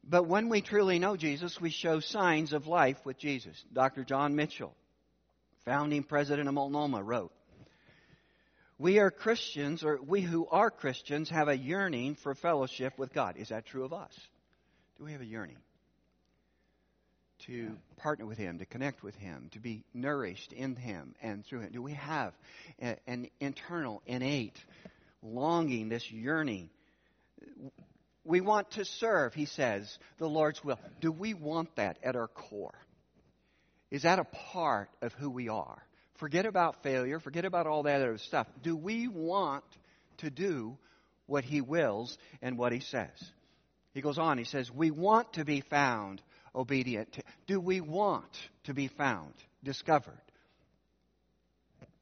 But 0.03 0.27
when 0.27 0.49
we 0.49 0.61
truly 0.61 0.97
know 0.97 1.15
Jesus, 1.15 1.61
we 1.61 1.69
show 1.69 1.99
signs 1.99 2.51
of 2.51 2.65
life 2.65 2.97
with 3.05 3.17
Jesus. 3.19 3.63
Dr. 3.71 4.03
John 4.03 4.35
Mitchell 4.35 4.75
founding 5.65 6.01
president 6.01 6.47
of 6.47 6.53
Multnomah, 6.53 7.03
wrote 7.03 7.31
We 8.77 8.97
are 8.97 9.11
Christians, 9.11 9.83
or 9.83 9.99
we 10.01 10.21
who 10.21 10.47
are 10.47 10.71
Christians, 10.71 11.29
have 11.29 11.47
a 11.47 11.55
yearning 11.55 12.15
for 12.15 12.33
fellowship 12.33 12.97
with 12.97 13.13
God. 13.13 13.37
Is 13.37 13.49
that 13.49 13.65
true 13.67 13.85
of 13.85 13.93
us? 13.93 14.13
Do 14.97 15.05
we 15.05 15.11
have 15.11 15.21
a 15.21 15.25
yearning? 15.25 15.57
To 17.47 17.75
partner 17.97 18.25
with 18.25 18.37
Him, 18.37 18.59
to 18.59 18.65
connect 18.65 19.01
with 19.01 19.15
Him, 19.15 19.49
to 19.53 19.59
be 19.59 19.83
nourished 19.93 20.53
in 20.53 20.75
Him 20.75 21.15
and 21.21 21.45
through 21.45 21.61
Him? 21.61 21.71
Do 21.71 21.81
we 21.81 21.93
have 21.93 22.33
an 23.07 23.29
internal, 23.39 24.01
innate 24.05 24.57
longing, 25.23 25.89
this 25.89 26.11
yearning? 26.11 26.69
We 28.23 28.41
want 28.41 28.71
to 28.71 28.85
serve, 28.85 29.33
he 29.33 29.45
says, 29.45 29.97
the 30.19 30.29
Lord's 30.29 30.63
will. 30.63 30.79
Do 30.99 31.11
we 31.11 31.33
want 31.33 31.75
that 31.77 31.97
at 32.03 32.15
our 32.15 32.27
core? 32.27 32.77
Is 33.89 34.03
that 34.03 34.19
a 34.19 34.23
part 34.23 34.89
of 35.01 35.13
who 35.13 35.29
we 35.29 35.49
are? 35.49 35.81
Forget 36.15 36.45
about 36.45 36.83
failure, 36.83 37.19
forget 37.19 37.45
about 37.45 37.65
all 37.65 37.83
that 37.83 38.01
other 38.01 38.19
stuff. 38.19 38.47
Do 38.61 38.75
we 38.75 39.07
want 39.07 39.63
to 40.17 40.29
do 40.29 40.77
what 41.25 41.43
He 41.43 41.61
wills 41.61 42.17
and 42.41 42.57
what 42.57 42.71
He 42.71 42.79
says? 42.81 43.09
He 43.93 44.01
goes 44.01 44.17
on, 44.17 44.37
he 44.37 44.45
says, 44.45 44.71
We 44.71 44.91
want 44.91 45.33
to 45.33 45.43
be 45.43 45.61
found 45.61 46.21
obedient. 46.55 47.11
To, 47.13 47.23
do 47.47 47.59
we 47.59 47.81
want 47.81 48.31
to 48.65 48.73
be 48.73 48.87
found, 48.87 49.33
discovered 49.63 50.21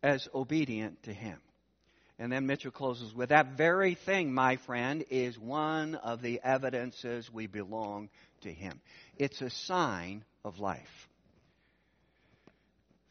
as 0.01 0.27
obedient 0.33 1.03
to 1.03 1.13
Him? 1.13 1.37
And 2.17 2.31
then 2.31 2.47
Mitchell 2.47 2.71
closes 2.71 3.13
with 3.13 3.29
that 3.29 3.57
very 3.57 3.95
thing, 3.95 4.33
my 4.33 4.57
friend, 4.57 5.05
is 5.09 5.39
one 5.39 5.95
of 5.95 6.21
the 6.21 6.41
evidences 6.43 7.31
we 7.31 7.47
belong 7.47 8.09
to 8.41 8.51
Him. 8.51 8.81
It's 9.17 9.41
a 9.41 9.49
sign 9.49 10.25
of 10.43 10.59
life 10.59 11.09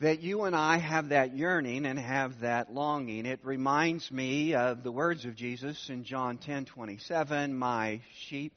that 0.01 0.23
you 0.23 0.45
and 0.45 0.55
I 0.55 0.79
have 0.79 1.09
that 1.09 1.35
yearning 1.37 1.85
and 1.85 1.99
have 1.99 2.41
that 2.41 2.73
longing. 2.73 3.27
It 3.27 3.41
reminds 3.43 4.11
me 4.13 4.55
of 4.55 4.85
the 4.85 4.93
words 4.93 5.25
of 5.25 5.35
Jesus 5.35 5.91
in 5.91 6.05
John 6.05 6.39
10:27, 6.39 7.53
"My 7.55 8.01
sheep 8.15 8.57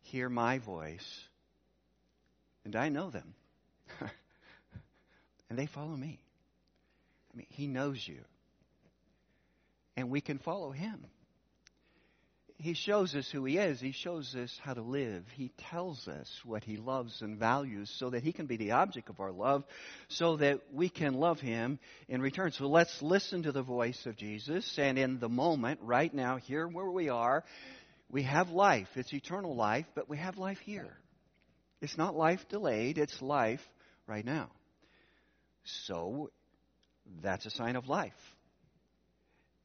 hear 0.00 0.30
my 0.30 0.58
voice, 0.58 1.27
and 2.74 2.82
I 2.82 2.88
know 2.88 3.10
them, 3.10 3.34
and 5.50 5.58
they 5.58 5.66
follow 5.66 5.96
me." 5.96 6.20
I 7.32 7.36
mean, 7.36 7.46
he 7.50 7.66
knows 7.66 8.02
you. 8.06 8.20
And 9.96 10.10
we 10.10 10.20
can 10.20 10.38
follow 10.38 10.70
him 10.70 11.04
he 12.60 12.74
shows 12.74 13.14
us 13.14 13.30
who 13.30 13.44
he 13.44 13.56
is. 13.56 13.80
He 13.80 13.92
shows 13.92 14.34
us 14.34 14.52
how 14.62 14.74
to 14.74 14.82
live. 14.82 15.24
He 15.36 15.52
tells 15.70 16.08
us 16.08 16.28
what 16.44 16.64
he 16.64 16.76
loves 16.76 17.22
and 17.22 17.38
values 17.38 17.88
so 17.98 18.10
that 18.10 18.24
he 18.24 18.32
can 18.32 18.46
be 18.46 18.56
the 18.56 18.72
object 18.72 19.08
of 19.08 19.20
our 19.20 19.30
love, 19.30 19.62
so 20.08 20.36
that 20.38 20.60
we 20.72 20.88
can 20.88 21.14
love 21.14 21.38
him 21.38 21.78
in 22.08 22.20
return. 22.20 22.50
So 22.50 22.66
let's 22.66 23.00
listen 23.00 23.44
to 23.44 23.52
the 23.52 23.62
voice 23.62 24.06
of 24.06 24.16
Jesus. 24.16 24.76
And 24.76 24.98
in 24.98 25.20
the 25.20 25.28
moment, 25.28 25.80
right 25.82 26.12
now, 26.12 26.36
here 26.36 26.66
where 26.66 26.90
we 26.90 27.08
are, 27.08 27.44
we 28.10 28.24
have 28.24 28.50
life. 28.50 28.88
It's 28.96 29.12
eternal 29.12 29.54
life, 29.54 29.86
but 29.94 30.08
we 30.08 30.16
have 30.16 30.36
life 30.36 30.58
here. 30.58 30.96
It's 31.80 31.96
not 31.96 32.16
life 32.16 32.48
delayed, 32.48 32.98
it's 32.98 33.22
life 33.22 33.60
right 34.06 34.24
now. 34.24 34.50
So 35.64 36.30
that's 37.22 37.46
a 37.46 37.50
sign 37.50 37.76
of 37.76 37.88
life. 37.88 38.12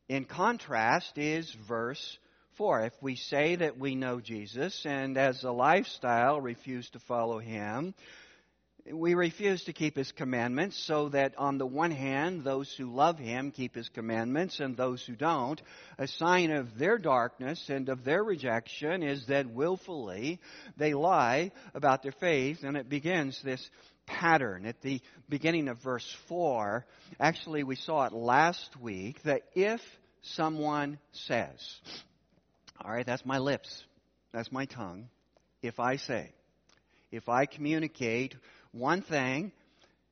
In 0.10 0.26
contrast 0.26 1.17
is 1.17 1.52
verse 1.67 2.17
4. 2.58 2.82
If 2.82 2.93
we 3.02 3.15
say 3.15 3.56
that 3.56 3.80
we 3.80 3.95
know 3.95 4.19
Jesus 4.19 4.86
and 4.86 5.17
as 5.17 5.43
a 5.43 5.52
lifestyle 5.52 6.39
refuse 6.39 6.89
to 6.91 6.99
follow 6.99 7.39
him, 7.39 7.95
we 8.91 9.13
refuse 9.13 9.63
to 9.63 9.74
keep 9.74 9.96
his 9.96 10.12
commandments, 10.12 10.78
so 10.78 11.10
that 11.10 11.36
on 11.38 11.58
the 11.58 11.65
one 11.65 11.91
hand, 11.91 12.43
those 12.43 12.74
who 12.74 12.93
love 12.93 13.17
him 13.17 13.52
keep 13.52 13.76
his 13.76 13.88
commandments, 13.89 14.60
and 14.60 14.76
those 14.76 15.04
who 15.06 15.15
don't, 15.15 15.62
a 15.98 16.08
sign 16.08 16.52
of 16.52 16.78
their 16.78 16.98
darkness 16.98 17.69
and 17.69 17.88
of 17.88 18.04
their 18.04 18.24
rejection 18.24 19.02
is 19.02 19.26
that 19.28 19.50
willfully 19.50 20.39
they 20.76 20.93
lie 20.93 21.52
about 21.74 22.04
their 22.04 22.12
faith, 22.12 22.63
and 22.63 22.76
it 22.76 22.89
begins 22.89 23.41
this 23.41 23.69
pattern 24.06 24.65
at 24.65 24.82
the 24.82 25.02
beginning 25.30 25.69
of 25.69 25.82
verse 25.82 26.15
4. 26.28 26.86
Actually, 27.19 27.63
we 27.63 27.76
saw 27.76 28.06
it 28.06 28.12
last 28.12 28.76
week 28.82 29.22
that 29.24 29.43
if 29.56 29.80
someone 30.22 31.00
says, 31.13 31.80
all 32.84 32.91
right, 32.91 33.06
that's 33.06 33.26
my 33.26 33.38
lips. 33.38 33.84
That's 34.34 34.52
my 34.52 34.65
tongue. 34.65 35.08
If 35.62 35.80
I 35.80 35.96
say, 35.96 36.34
if 37.12 37.30
I 37.30 37.46
communicate 37.46 38.36
one 38.73 39.01
thing 39.01 39.51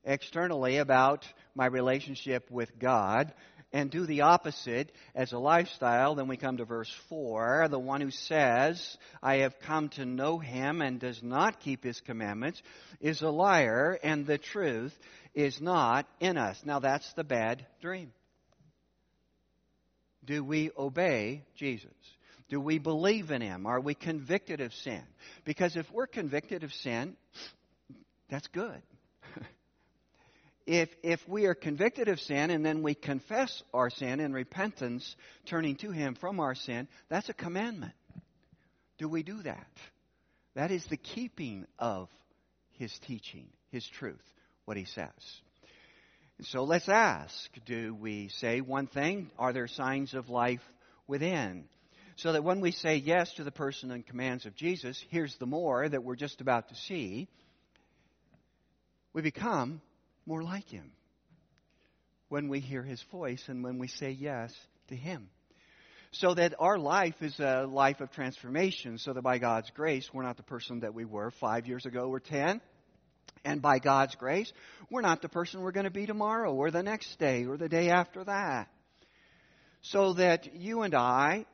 externally 0.04 0.78
about 0.78 1.28
my 1.56 1.66
relationship 1.66 2.50
with 2.50 2.80
God 2.80 3.34
and 3.74 3.90
do 3.90 4.06
the 4.06 4.22
opposite 4.22 4.92
as 5.16 5.32
a 5.32 5.40
lifestyle, 5.40 6.16
then 6.16 6.28
we 6.28 6.38
come 6.38 6.58
to 6.58 6.66
verse 6.66 6.94
4. 7.10 7.68
The 7.70 7.80
one 7.80 8.02
who 8.02 8.12
says, 8.12 8.98
I 9.22 9.38
have 9.38 9.60
come 9.60 9.90
to 9.90 10.06
know 10.06 10.40
him 10.40 10.82
and 10.82 11.00
does 11.00 11.22
not 11.24 11.60
keep 11.62 11.84
his 11.84 12.00
commandments 12.02 12.62
is 13.00 13.22
a 13.22 13.30
liar, 13.30 13.98
and 14.04 14.26
the 14.26 14.38
truth 14.38 14.98
is 15.34 15.62
not 15.62 16.06
in 16.20 16.38
us. 16.38 16.62
Now 16.66 16.80
that's 16.80 17.12
the 17.14 17.24
bad 17.24 17.66
dream. 17.82 18.12
Do 20.26 20.44
we 20.44 20.72
obey 20.78 21.44
Jesus? 21.56 21.90
Do 22.52 22.60
we 22.60 22.80
believe 22.80 23.32
in 23.32 23.42
Him? 23.42 23.66
Are 23.66 23.80
we 23.80 23.96
convicted 23.96 24.60
of 24.60 24.74
sin? 24.74 25.02
Because 25.46 25.78
if 25.78 25.90
we're 25.90 26.06
convicted 26.06 26.64
of 26.64 26.74
sin, 26.74 27.16
that's 28.32 28.48
good. 28.48 28.82
if, 30.66 30.90
if 31.04 31.20
we 31.28 31.46
are 31.46 31.54
convicted 31.54 32.08
of 32.08 32.20
sin 32.22 32.50
and 32.50 32.66
then 32.66 32.82
we 32.82 32.96
confess 32.96 33.62
our 33.74 33.90
sin 33.90 34.22
in 34.22 34.32
repentance, 34.32 35.16
turning 35.46 35.76
to 35.78 35.92
Him 35.92 36.16
from 36.16 36.40
our 36.40 36.56
sin, 36.56 36.88
that's 37.10 37.30
a 37.30 37.34
commandment. 37.34 37.94
Do 38.98 39.10
we 39.10 39.22
do 39.22 39.44
that? 39.44 39.68
That 40.56 40.72
is 40.72 40.86
the 40.86 40.98
keeping 40.98 41.68
of 41.78 42.08
His 42.80 42.98
teaching, 43.06 43.48
His 43.70 43.86
truth, 43.86 44.24
what 44.64 44.78
He 44.78 44.86
says. 44.86 45.10
So 46.44 46.64
let's 46.64 46.90
ask 46.90 47.52
do 47.66 47.94
we 47.94 48.30
say 48.30 48.62
one 48.62 48.88
thing? 48.88 49.30
Are 49.38 49.54
there 49.54 49.68
signs 49.68 50.14
of 50.14 50.30
life 50.30 50.62
within? 51.06 51.66
So 52.16 52.32
that 52.32 52.44
when 52.44 52.62
we 52.62 52.72
say 52.72 52.96
yes 52.96 53.34
to 53.34 53.44
the 53.44 53.52
person 53.52 53.92
and 53.92 54.06
commands 54.06 54.46
of 54.46 54.56
Jesus, 54.56 55.04
here's 55.10 55.36
the 55.38 55.46
more 55.46 55.88
that 55.88 56.04
we're 56.04 56.16
just 56.16 56.40
about 56.40 56.70
to 56.70 56.76
see, 56.76 57.28
we 59.14 59.22
become 59.22 59.82
more 60.26 60.44
like 60.44 60.70
Him 60.70 60.92
when 62.30 62.48
we 62.48 62.60
hear 62.60 62.84
His 62.84 63.02
voice 63.12 63.44
and 63.48 63.64
when 63.64 63.78
we 63.78 63.88
say 63.88 64.12
yes 64.12 64.54
to 64.88 64.96
Him. 64.96 65.30
So 66.14 66.34
that 66.34 66.54
our 66.60 66.78
life 66.78 67.22
is 67.22 67.40
a 67.40 67.66
life 67.66 68.02
of 68.02 68.12
transformation, 68.12 68.98
so 68.98 69.14
that 69.14 69.22
by 69.22 69.38
God's 69.38 69.70
grace, 69.72 70.10
we're 70.14 70.24
not 70.24 70.38
the 70.38 70.44
person 70.44 70.82
that 70.82 70.94
we 70.94 71.06
were 71.06 71.32
five 71.32 71.68
years 71.68 71.86
ago 71.86 72.10
or 72.10 72.20
ten. 72.20 72.62
And 73.46 73.62
by 73.62 73.80
God's 73.80 74.16
grace, 74.16 74.52
we're 74.90 75.02
not 75.02 75.22
the 75.22 75.30
person 75.30 75.62
we're 75.62 75.72
going 75.72 75.86
to 75.86 75.90
be 75.90 76.06
tomorrow 76.06 76.54
or 76.54 76.70
the 76.70 76.84
next 76.84 77.18
day 77.18 77.46
or 77.46 77.58
the 77.58 77.70
day 77.70 77.90
after 77.90 78.24
that. 78.26 78.68
So 79.82 80.14
that 80.14 80.54
you 80.56 80.82
and 80.82 80.94
I 80.94 81.46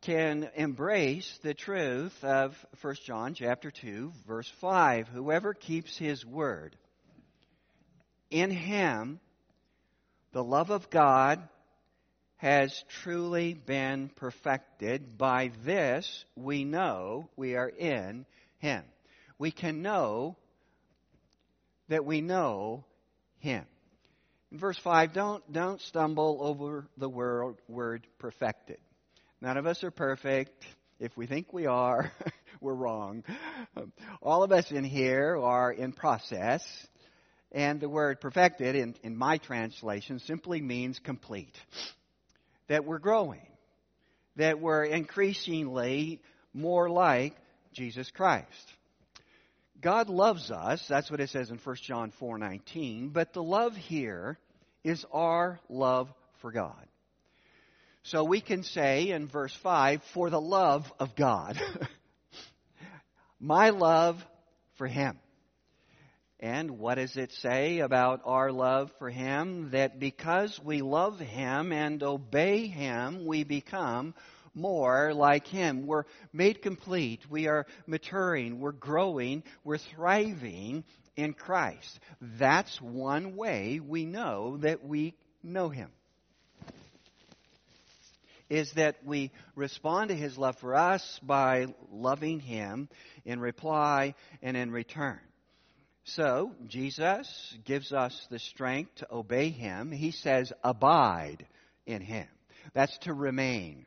can 0.00 0.48
embrace 0.56 1.38
the 1.42 1.54
truth 1.54 2.12
of 2.22 2.52
1 2.80 2.94
John 3.04 3.34
chapter 3.34 3.70
2 3.70 4.12
verse 4.26 4.50
5. 4.60 5.08
Whoever 5.08 5.54
keeps 5.54 5.96
his 5.96 6.24
word, 6.24 6.76
in 8.30 8.50
him 8.50 9.20
the 10.32 10.44
love 10.44 10.70
of 10.70 10.90
God 10.90 11.48
has 12.36 12.84
truly 13.02 13.54
been 13.54 14.10
perfected. 14.16 15.16
By 15.16 15.50
this 15.64 16.24
we 16.36 16.64
know 16.64 17.30
we 17.36 17.56
are 17.56 17.68
in 17.68 18.26
him. 18.58 18.84
We 19.38 19.50
can 19.50 19.82
know 19.82 20.36
that 21.88 22.04
we 22.04 22.20
know 22.20 22.84
him. 23.38 23.64
In 24.52 24.58
verse 24.58 24.78
5, 24.78 25.12
don't, 25.12 25.52
don't 25.52 25.80
stumble 25.80 26.38
over 26.40 26.86
the 26.96 27.08
word, 27.08 27.56
word 27.68 28.06
perfected. 28.18 28.78
None 29.40 29.56
of 29.56 29.66
us 29.66 29.82
are 29.84 29.90
perfect. 29.90 30.64
If 30.98 31.16
we 31.16 31.26
think 31.26 31.52
we 31.52 31.66
are, 31.66 32.12
we're 32.60 32.74
wrong. 32.74 33.24
All 34.22 34.42
of 34.42 34.52
us 34.52 34.70
in 34.70 34.84
here 34.84 35.36
are 35.36 35.72
in 35.72 35.92
process. 35.92 36.62
And 37.52 37.80
the 37.80 37.88
word 37.88 38.20
perfected 38.20 38.74
in, 38.74 38.94
in 39.02 39.16
my 39.16 39.38
translation 39.38 40.18
simply 40.18 40.60
means 40.60 40.98
complete. 40.98 41.56
That 42.68 42.84
we're 42.84 42.98
growing. 42.98 43.46
That 44.36 44.60
we're 44.60 44.84
increasingly 44.84 46.20
more 46.52 46.90
like 46.90 47.34
Jesus 47.72 48.10
Christ. 48.10 48.46
God 49.80 50.08
loves 50.08 50.50
us, 50.50 50.84
that's 50.88 51.10
what 51.10 51.20
it 51.20 51.28
says 51.30 51.50
in 51.50 51.58
1 51.58 51.76
John 51.82 52.12
4:19, 52.20 53.12
but 53.12 53.32
the 53.32 53.42
love 53.42 53.76
here 53.76 54.38
is 54.82 55.04
our 55.12 55.60
love 55.68 56.08
for 56.40 56.50
God. 56.50 56.86
So 58.04 58.24
we 58.24 58.40
can 58.40 58.62
say 58.62 59.10
in 59.10 59.26
verse 59.26 59.54
5, 59.62 60.00
for 60.14 60.30
the 60.30 60.40
love 60.40 60.90
of 61.00 61.16
God. 61.16 61.60
My 63.40 63.70
love 63.70 64.24
for 64.78 64.86
him. 64.86 65.18
And 66.40 66.78
what 66.78 66.96
does 66.96 67.16
it 67.16 67.32
say 67.32 67.78
about 67.78 68.20
our 68.26 68.52
love 68.52 68.92
for 68.98 69.08
Him? 69.08 69.70
That 69.70 69.98
because 69.98 70.60
we 70.62 70.82
love 70.82 71.18
Him 71.18 71.72
and 71.72 72.02
obey 72.02 72.66
Him, 72.66 73.24
we 73.24 73.42
become 73.42 74.14
more 74.54 75.14
like 75.14 75.46
Him. 75.46 75.86
We're 75.86 76.04
made 76.34 76.60
complete. 76.60 77.22
We 77.30 77.48
are 77.48 77.66
maturing. 77.86 78.60
We're 78.60 78.72
growing. 78.72 79.44
We're 79.64 79.78
thriving 79.78 80.84
in 81.16 81.32
Christ. 81.32 81.98
That's 82.20 82.82
one 82.82 83.34
way 83.36 83.80
we 83.80 84.04
know 84.04 84.58
that 84.58 84.84
we 84.84 85.14
know 85.42 85.70
Him. 85.70 85.90
Is 88.50 88.70
that 88.72 88.96
we 89.04 89.32
respond 89.54 90.10
to 90.10 90.14
His 90.14 90.36
love 90.36 90.58
for 90.58 90.74
us 90.74 91.18
by 91.22 91.66
loving 91.90 92.40
Him 92.40 92.90
in 93.24 93.40
reply 93.40 94.14
and 94.42 94.54
in 94.54 94.70
return. 94.70 95.18
So, 96.10 96.52
Jesus 96.68 97.56
gives 97.64 97.92
us 97.92 98.28
the 98.30 98.38
strength 98.38 98.94
to 98.96 99.12
obey 99.12 99.50
Him. 99.50 99.90
He 99.90 100.12
says, 100.12 100.52
abide 100.62 101.44
in 101.84 102.00
Him. 102.00 102.28
That's 102.74 102.96
to 102.98 103.12
remain. 103.12 103.86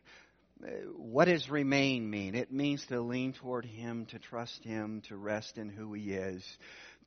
Uh, 0.62 0.68
what 0.98 1.26
does 1.26 1.50
remain 1.50 2.10
mean? 2.10 2.36
It 2.36 2.52
means 2.52 2.86
to 2.88 3.00
lean 3.00 3.32
toward 3.32 3.64
Him, 3.64 4.06
to 4.08 4.20
trust 4.20 4.66
Him, 4.66 5.02
to 5.08 5.16
rest 5.16 5.58
in 5.58 5.70
who 5.70 5.94
He 5.94 6.12
is, 6.12 6.44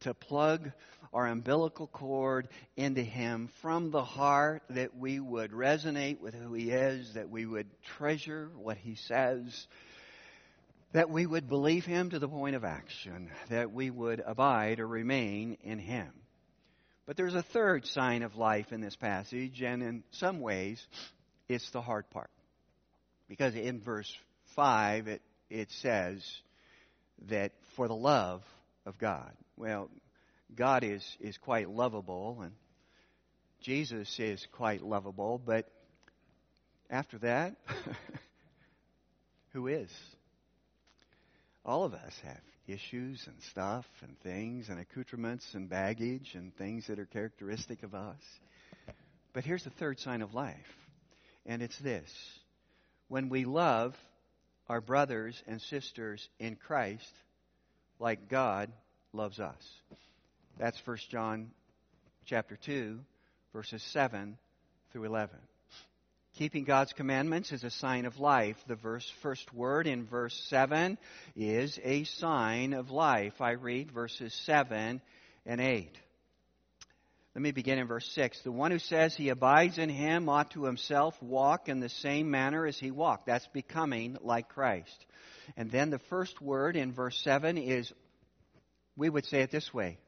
to 0.01 0.15
plug 0.15 0.73
our 1.13 1.27
umbilical 1.27 1.89
cord 1.89 2.49
into 2.79 3.03
Him 3.03 3.51
from 3.61 3.91
the 3.91 4.03
heart, 4.03 4.63
that 4.71 4.97
we 4.97 5.21
would 5.21 5.51
resonate 5.51 6.21
with 6.21 6.33
who 6.33 6.55
He 6.55 6.71
is, 6.71 7.13
that 7.13 7.29
we 7.29 7.45
would 7.45 7.67
treasure 7.99 8.49
what 8.57 8.79
He 8.79 8.95
says, 8.95 9.67
that 10.93 11.11
we 11.11 11.27
would 11.27 11.49
believe 11.49 11.85
Him 11.85 12.11
to 12.11 12.19
the 12.19 12.29
point 12.29 12.57
of 12.57 12.65
action, 12.65 13.31
that 13.49 13.73
we 13.73 13.91
would 13.91 14.23
abide 14.25 14.81
or 14.81 14.87
remain 14.87 15.57
in 15.63 15.79
Him. 15.79 16.11
But 17.07 17.17
there's 17.17 17.35
a 17.35 17.43
third 17.43 17.87
sign 17.87 18.23
of 18.23 18.37
life 18.37 18.73
in 18.73 18.81
this 18.81 18.97
passage, 18.97 19.61
and 19.63 19.83
in 19.83 20.05
some 20.13 20.41
ways, 20.41 20.85
it's 21.49 21.69
the 21.71 21.81
hard 21.81 22.09
part. 22.11 22.31
Because 23.29 23.55
in 23.55 23.81
verse 23.81 24.15
5, 24.55 25.09
it, 25.09 25.23
it 25.51 25.71
says 25.81 26.23
that 27.29 27.53
for 27.77 27.89
the 27.89 27.95
love 27.95 28.43
of 28.87 28.99
God. 28.99 29.33
Well, 29.57 29.91
God 30.55 30.85
is, 30.85 31.05
is 31.21 31.37
quite 31.39 31.69
lovable, 31.69 32.41
and 32.43 32.53
Jesus 33.63 34.19
is 34.19 34.47
quite 34.53 34.83
lovable, 34.83 35.41
but 35.45 35.69
after 36.91 37.19
that, 37.19 37.57
who 39.53 39.67
is? 39.67 39.91
All 41.65 41.85
of 41.85 41.95
us 41.95 42.15
have 42.25 42.41
issues 42.67 43.27
and 43.27 43.41
stuff 43.51 43.87
and 44.03 44.19
things 44.21 44.69
and 44.69 44.81
accoutrements 44.81 45.55
and 45.55 45.69
baggage 45.69 46.35
and 46.35 46.55
things 46.57 46.87
that 46.89 46.99
are 46.99 47.07
characteristic 47.07 47.83
of 47.83 47.95
us. 47.95 48.21
But 49.33 49.45
here's 49.45 49.65
the 49.65 49.71
third 49.71 49.99
sign 49.99 50.23
of 50.23 50.35
life, 50.35 50.77
and 51.47 51.63
it's 51.63 51.79
this 51.79 52.11
when 53.09 53.29
we 53.29 53.45
love 53.45 53.97
our 54.69 54.81
brothers 54.81 55.43
and 55.47 55.61
sisters 55.61 56.29
in 56.39 56.57
Christ 56.57 57.13
like 57.99 58.29
God 58.29 58.73
loves 59.13 59.39
us. 59.39 59.75
That's 60.59 60.81
1 60.87 60.97
John 61.11 61.51
chapter 62.27 62.57
2 62.57 62.99
verses 63.53 63.83
7 63.83 64.37
through 64.93 65.05
11. 65.05 65.37
Keeping 66.43 66.65
God's 66.65 66.93
commandments 66.93 67.53
is 67.53 67.63
a 67.63 67.71
sign 67.71 68.05
of 68.05 68.19
life. 68.19 68.57
The 68.67 68.75
verse, 68.75 69.09
first 69.23 69.55
word 69.55 69.87
in 69.87 70.07
verse 70.07 70.35
7 70.49 70.99
is 71.37 71.79
a 71.85 72.03
sign 72.03 72.73
of 72.73 72.91
life. 72.91 73.41
I 73.41 73.53
read 73.53 73.93
verses 73.93 74.35
7 74.45 75.01
and 75.47 75.61
8. 75.61 75.97
Let 77.37 77.43
me 77.43 77.53
begin 77.53 77.79
in 77.79 77.87
verse 77.87 78.11
6. 78.17 78.41
The 78.41 78.51
one 78.51 78.73
who 78.73 78.81
says 78.81 79.15
he 79.15 79.29
abides 79.29 79.79
in 79.79 79.89
him 79.89 80.29
ought 80.29 80.51
to 80.51 80.65
himself 80.65 81.15
walk 81.23 81.69
in 81.69 81.79
the 81.79 81.89
same 81.89 82.29
manner 82.29 82.67
as 82.67 82.77
he 82.77 82.91
walked. 82.91 83.27
That's 83.27 83.47
becoming 83.53 84.17
like 84.21 84.49
Christ. 84.49 85.07
And 85.57 85.71
then 85.71 85.91
the 85.91 86.01
first 86.01 86.43
word 86.43 86.75
in 86.75 86.91
verse 86.91 87.23
7 87.23 87.57
is, 87.57 87.93
we 88.97 89.09
would 89.09 89.27
say 89.27 89.43
it 89.43 89.53
this 89.53 89.73
way 89.73 89.99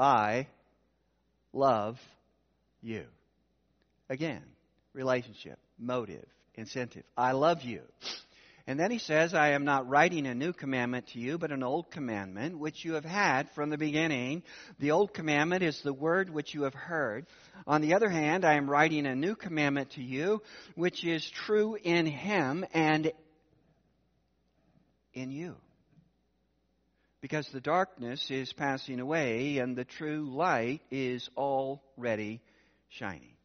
I 0.00 0.48
love 1.52 2.00
you. 2.82 3.04
Again, 4.10 4.42
relationship, 4.92 5.58
motive, 5.78 6.26
incentive. 6.54 7.04
I 7.16 7.32
love 7.32 7.62
you. 7.62 7.82
And 8.68 8.78
then 8.78 8.90
he 8.90 8.98
says, 8.98 9.32
I 9.32 9.52
am 9.52 9.64
not 9.64 9.88
writing 9.88 10.26
a 10.26 10.34
new 10.34 10.52
commandment 10.52 11.06
to 11.08 11.18
you, 11.18 11.38
but 11.38 11.52
an 11.52 11.62
old 11.62 11.90
commandment 11.90 12.58
which 12.58 12.84
you 12.84 12.94
have 12.94 13.04
had 13.04 13.48
from 13.54 13.70
the 13.70 13.78
beginning. 13.78 14.42
The 14.78 14.90
old 14.90 15.14
commandment 15.14 15.62
is 15.62 15.80
the 15.80 15.94
word 15.94 16.28
which 16.28 16.52
you 16.52 16.64
have 16.64 16.74
heard. 16.74 17.24
On 17.66 17.80
the 17.80 17.94
other 17.94 18.10
hand, 18.10 18.44
I 18.44 18.56
am 18.56 18.68
writing 18.68 19.06
a 19.06 19.14
new 19.14 19.36
commandment 19.36 19.92
to 19.92 20.02
you, 20.02 20.42
which 20.74 21.02
is 21.02 21.26
true 21.46 21.78
in 21.82 22.04
him 22.04 22.66
and 22.74 23.10
in 25.14 25.30
you. 25.30 25.56
Because 27.22 27.48
the 27.48 27.62
darkness 27.62 28.30
is 28.30 28.52
passing 28.52 29.00
away 29.00 29.58
and 29.58 29.76
the 29.76 29.86
true 29.86 30.28
light 30.30 30.82
is 30.90 31.26
already 31.38 32.42
shining. 32.90 33.37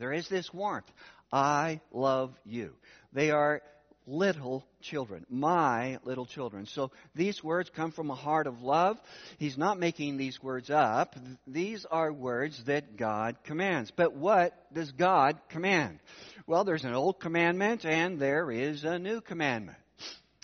There 0.00 0.12
is 0.12 0.28
this 0.28 0.52
warmth. 0.52 0.90
I 1.30 1.80
love 1.92 2.34
you. 2.44 2.72
They 3.12 3.30
are 3.30 3.60
little 4.06 4.64
children, 4.80 5.26
my 5.28 5.98
little 6.04 6.24
children. 6.24 6.64
So 6.64 6.90
these 7.14 7.44
words 7.44 7.70
come 7.70 7.92
from 7.92 8.10
a 8.10 8.14
heart 8.14 8.46
of 8.46 8.62
love. 8.62 8.98
He's 9.38 9.58
not 9.58 9.78
making 9.78 10.16
these 10.16 10.42
words 10.42 10.70
up. 10.70 11.14
These 11.46 11.84
are 11.84 12.10
words 12.10 12.64
that 12.64 12.96
God 12.96 13.36
commands. 13.44 13.92
But 13.94 14.14
what 14.14 14.54
does 14.72 14.90
God 14.90 15.38
command? 15.50 16.00
Well, 16.46 16.64
there's 16.64 16.84
an 16.84 16.94
old 16.94 17.20
commandment 17.20 17.84
and 17.84 18.18
there 18.18 18.50
is 18.50 18.84
a 18.84 18.98
new 18.98 19.20
commandment. 19.20 19.78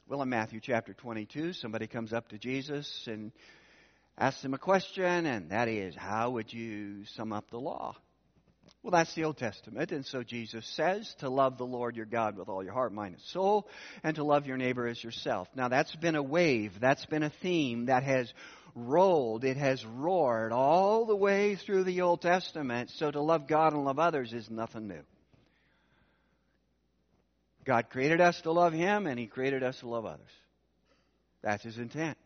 Well, 0.07 0.21
in 0.21 0.29
Matthew 0.29 0.61
chapter 0.61 0.93
22, 0.93 1.55
somebody 1.55 1.87
comes 1.87 2.13
up 2.13 2.29
to 2.29 2.39
Jesus 2.39 3.09
and 3.11 3.33
asks 4.19 4.45
him 4.45 4.55
a 4.55 4.59
question, 4.59 5.27
and 5.27 5.51
that 5.51 5.69
is, 5.69 5.97
how 5.97 6.31
would 6.31 6.53
you 6.53 7.07
sum 7.07 7.33
up 7.33 7.51
the 7.51 7.59
law? 7.59 7.97
Well, 8.87 8.93
that's 8.93 9.15
the 9.15 9.25
Old 9.25 9.37
Testament, 9.37 9.91
and 9.91 10.07
so 10.07 10.23
Jesus 10.23 10.65
says 10.65 11.13
to 11.19 11.29
love 11.29 11.59
the 11.59 11.67
Lord 11.67 11.97
your 11.97 12.07
God 12.07 12.39
with 12.39 12.49
all 12.49 12.63
your 12.63 12.73
heart, 12.73 12.93
mind, 12.93 13.15
and 13.15 13.23
soul, 13.25 13.69
and 14.05 14.15
to 14.15 14.23
love 14.23 14.47
your 14.47 14.57
neighbor 14.57 14.87
as 14.87 15.03
yourself. 15.03 15.49
Now, 15.57 15.67
that's 15.67 15.97
been 15.97 16.15
a 16.15 16.23
wave, 16.23 16.79
that's 16.79 17.05
been 17.07 17.25
a 17.25 17.33
theme 17.43 17.87
that 17.87 18.05
has 18.05 18.33
rolled, 18.77 19.43
it 19.43 19.57
has 19.57 19.85
roared 19.85 20.53
all 20.53 21.05
the 21.05 21.17
way 21.17 21.57
through 21.57 21.83
the 21.83 22.03
Old 22.03 22.23
Testament, 22.23 22.91
so 22.91 23.11
to 23.11 23.21
love 23.21 23.49
God 23.49 23.73
and 23.73 23.85
love 23.85 23.99
others 23.99 24.33
is 24.33 24.49
nothing 24.49 24.87
new. 24.87 25.03
God 27.65 27.91
created 27.91 28.21
us 28.21 28.41
to 28.43 28.53
love 28.53 28.73
Him, 28.73 29.09
and 29.09 29.19
He 29.19 29.27
created 29.27 29.65
us 29.65 29.81
to 29.81 29.89
love 29.89 30.07
others. 30.07 30.31
That's 31.43 31.65
His 31.65 31.77
intent. 31.77 32.19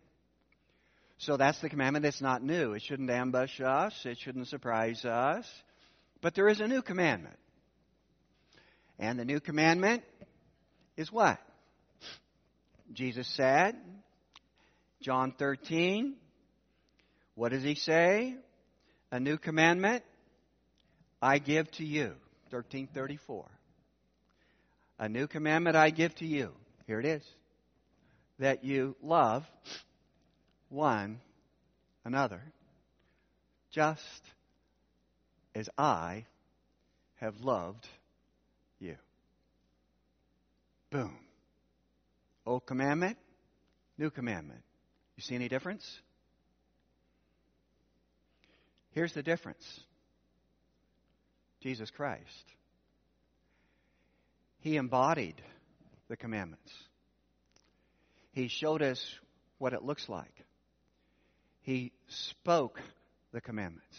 So 1.17 1.39
that's 1.39 1.63
the 1.63 1.71
commandment 1.71 2.03
that's 2.03 2.21
not 2.21 2.43
new. 2.43 2.75
It 2.75 2.83
shouldn't 2.83 3.09
ambush 3.09 3.63
us, 3.63 3.95
it 4.05 4.19
shouldn't 4.19 4.49
surprise 4.49 5.07
us. 5.07 5.51
But 6.21 6.35
there 6.35 6.49
is 6.49 6.61
a 6.61 6.69
new 6.69 6.83
commandment. 6.83 7.37
And 8.99 9.19
the 9.19 9.25
new 9.25 9.41
commandment 9.41 10.03
is 10.97 11.11
what? 11.11 11.39
Jesus 12.93 13.27
said, 13.37 13.77
John 15.01 15.33
13, 15.39 16.15
what 17.35 17.53
does 17.53 17.63
he 17.63 17.75
say? 17.75 18.37
A 19.11 19.19
new 19.19 19.39
commandment 19.39 20.03
I 21.23 21.39
give 21.39 21.71
to 21.73 21.85
you. 21.85 22.15
1334. 22.51 23.47
A 24.99 25.09
new 25.09 25.27
commandment 25.27 25.77
I 25.77 25.91
give 25.91 26.15
to 26.17 26.27
you. 26.27 26.53
Here 26.87 27.01
it 27.01 27.07
is. 27.07 27.23
That 28.39 28.65
you 28.65 28.97
love 29.03 29.45
one 30.69 31.21
another 32.05 32.43
just 33.71 34.23
as 35.55 35.69
I 35.77 36.27
have 37.17 37.41
loved 37.41 37.87
you. 38.79 38.97
Boom. 40.91 41.17
Old 42.47 42.67
commandment, 42.67 43.17
new 43.99 44.11
commandment. 44.11 44.63
You 45.17 45.23
see 45.23 45.35
any 45.35 45.49
difference? 45.49 46.01
Here's 48.93 49.13
the 49.13 49.23
difference 49.23 49.81
Jesus 51.63 51.91
Christ. 51.91 52.55
He 54.61 54.77
embodied 54.77 55.41
the 56.09 56.17
commandments. 56.17 56.73
He 58.33 58.49
showed 58.49 58.83
us 58.83 59.19
what 59.59 59.73
it 59.73 59.83
looks 59.83 60.09
like. 60.09 60.45
He 61.63 61.93
spoke 62.09 62.81
the 63.33 63.41
commandments. 63.41 63.97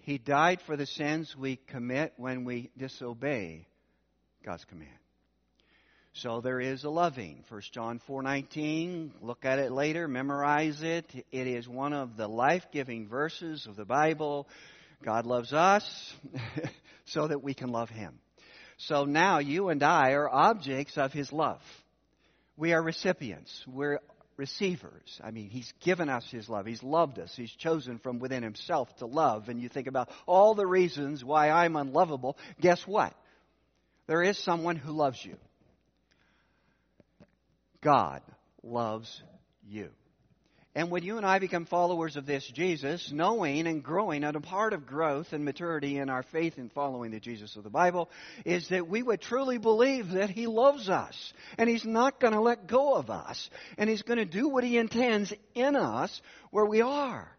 He 0.00 0.18
died 0.18 0.60
for 0.66 0.76
the 0.76 0.86
sins 0.86 1.34
we 1.36 1.56
commit 1.56 2.14
when 2.16 2.44
we 2.44 2.70
disobey 2.76 3.66
God's 4.44 4.64
command. 4.64 4.90
So 6.14 6.40
there 6.40 6.60
is 6.60 6.84
a 6.84 6.90
loving. 6.90 7.44
1 7.48 7.62
John 7.72 8.00
4:19, 8.08 9.12
look 9.22 9.44
at 9.44 9.58
it 9.58 9.70
later, 9.70 10.08
memorize 10.08 10.82
it. 10.82 11.06
It 11.30 11.46
is 11.46 11.68
one 11.68 11.92
of 11.92 12.16
the 12.16 12.26
life-giving 12.26 13.08
verses 13.08 13.66
of 13.66 13.76
the 13.76 13.84
Bible. 13.84 14.48
God 15.02 15.24
loves 15.24 15.52
us 15.52 15.84
so 17.06 17.28
that 17.28 17.42
we 17.42 17.54
can 17.54 17.70
love 17.70 17.90
him. 17.90 18.18
So 18.78 19.04
now 19.04 19.38
you 19.38 19.68
and 19.68 19.82
I 19.82 20.12
are 20.12 20.28
objects 20.28 20.98
of 20.98 21.12
his 21.12 21.32
love. 21.32 21.60
We 22.56 22.72
are 22.72 22.82
recipients. 22.82 23.64
We're 23.66 24.00
receivers. 24.40 25.20
I 25.22 25.30
mean, 25.30 25.50
He's 25.50 25.70
given 25.84 26.08
us 26.08 26.26
His 26.30 26.48
love. 26.48 26.64
He's 26.64 26.82
loved 26.82 27.18
us. 27.18 27.30
He's 27.36 27.52
chosen 27.52 27.98
from 27.98 28.18
within 28.20 28.42
Himself 28.42 28.88
to 28.96 29.06
love. 29.06 29.50
And 29.50 29.60
you 29.60 29.68
think 29.68 29.86
about 29.86 30.08
all 30.26 30.54
the 30.54 30.66
reasons 30.66 31.22
why 31.22 31.50
I'm 31.50 31.76
unlovable. 31.76 32.38
Guess 32.58 32.86
what? 32.86 33.12
There 34.06 34.22
is 34.22 34.38
someone 34.38 34.76
who 34.76 34.92
loves 34.92 35.22
you. 35.22 35.36
God 37.82 38.22
loves 38.62 39.22
you. 39.68 39.90
And 40.72 40.88
when 40.88 41.02
you 41.02 41.16
and 41.16 41.26
I 41.26 41.40
become 41.40 41.66
followers 41.66 42.14
of 42.14 42.26
this 42.26 42.46
Jesus, 42.54 43.10
knowing 43.12 43.66
and 43.66 43.82
growing, 43.82 44.22
and 44.22 44.36
a 44.36 44.40
part 44.40 44.72
of 44.72 44.86
growth 44.86 45.32
and 45.32 45.44
maturity 45.44 45.98
in 45.98 46.08
our 46.08 46.22
faith 46.22 46.58
in 46.58 46.68
following 46.68 47.10
the 47.10 47.18
Jesus 47.18 47.56
of 47.56 47.64
the 47.64 47.70
Bible 47.70 48.08
is 48.44 48.68
that 48.68 48.88
we 48.88 49.02
would 49.02 49.20
truly 49.20 49.58
believe 49.58 50.10
that 50.10 50.30
He 50.30 50.46
loves 50.46 50.88
us 50.88 51.32
and 51.58 51.68
He's 51.68 51.84
not 51.84 52.20
going 52.20 52.34
to 52.34 52.40
let 52.40 52.68
go 52.68 52.94
of 52.94 53.10
us 53.10 53.50
and 53.78 53.90
He's 53.90 54.02
going 54.02 54.18
to 54.18 54.24
do 54.24 54.48
what 54.48 54.62
He 54.62 54.78
intends 54.78 55.32
in 55.56 55.74
us 55.74 56.22
where 56.52 56.66
we 56.66 56.82
are. 56.82 57.36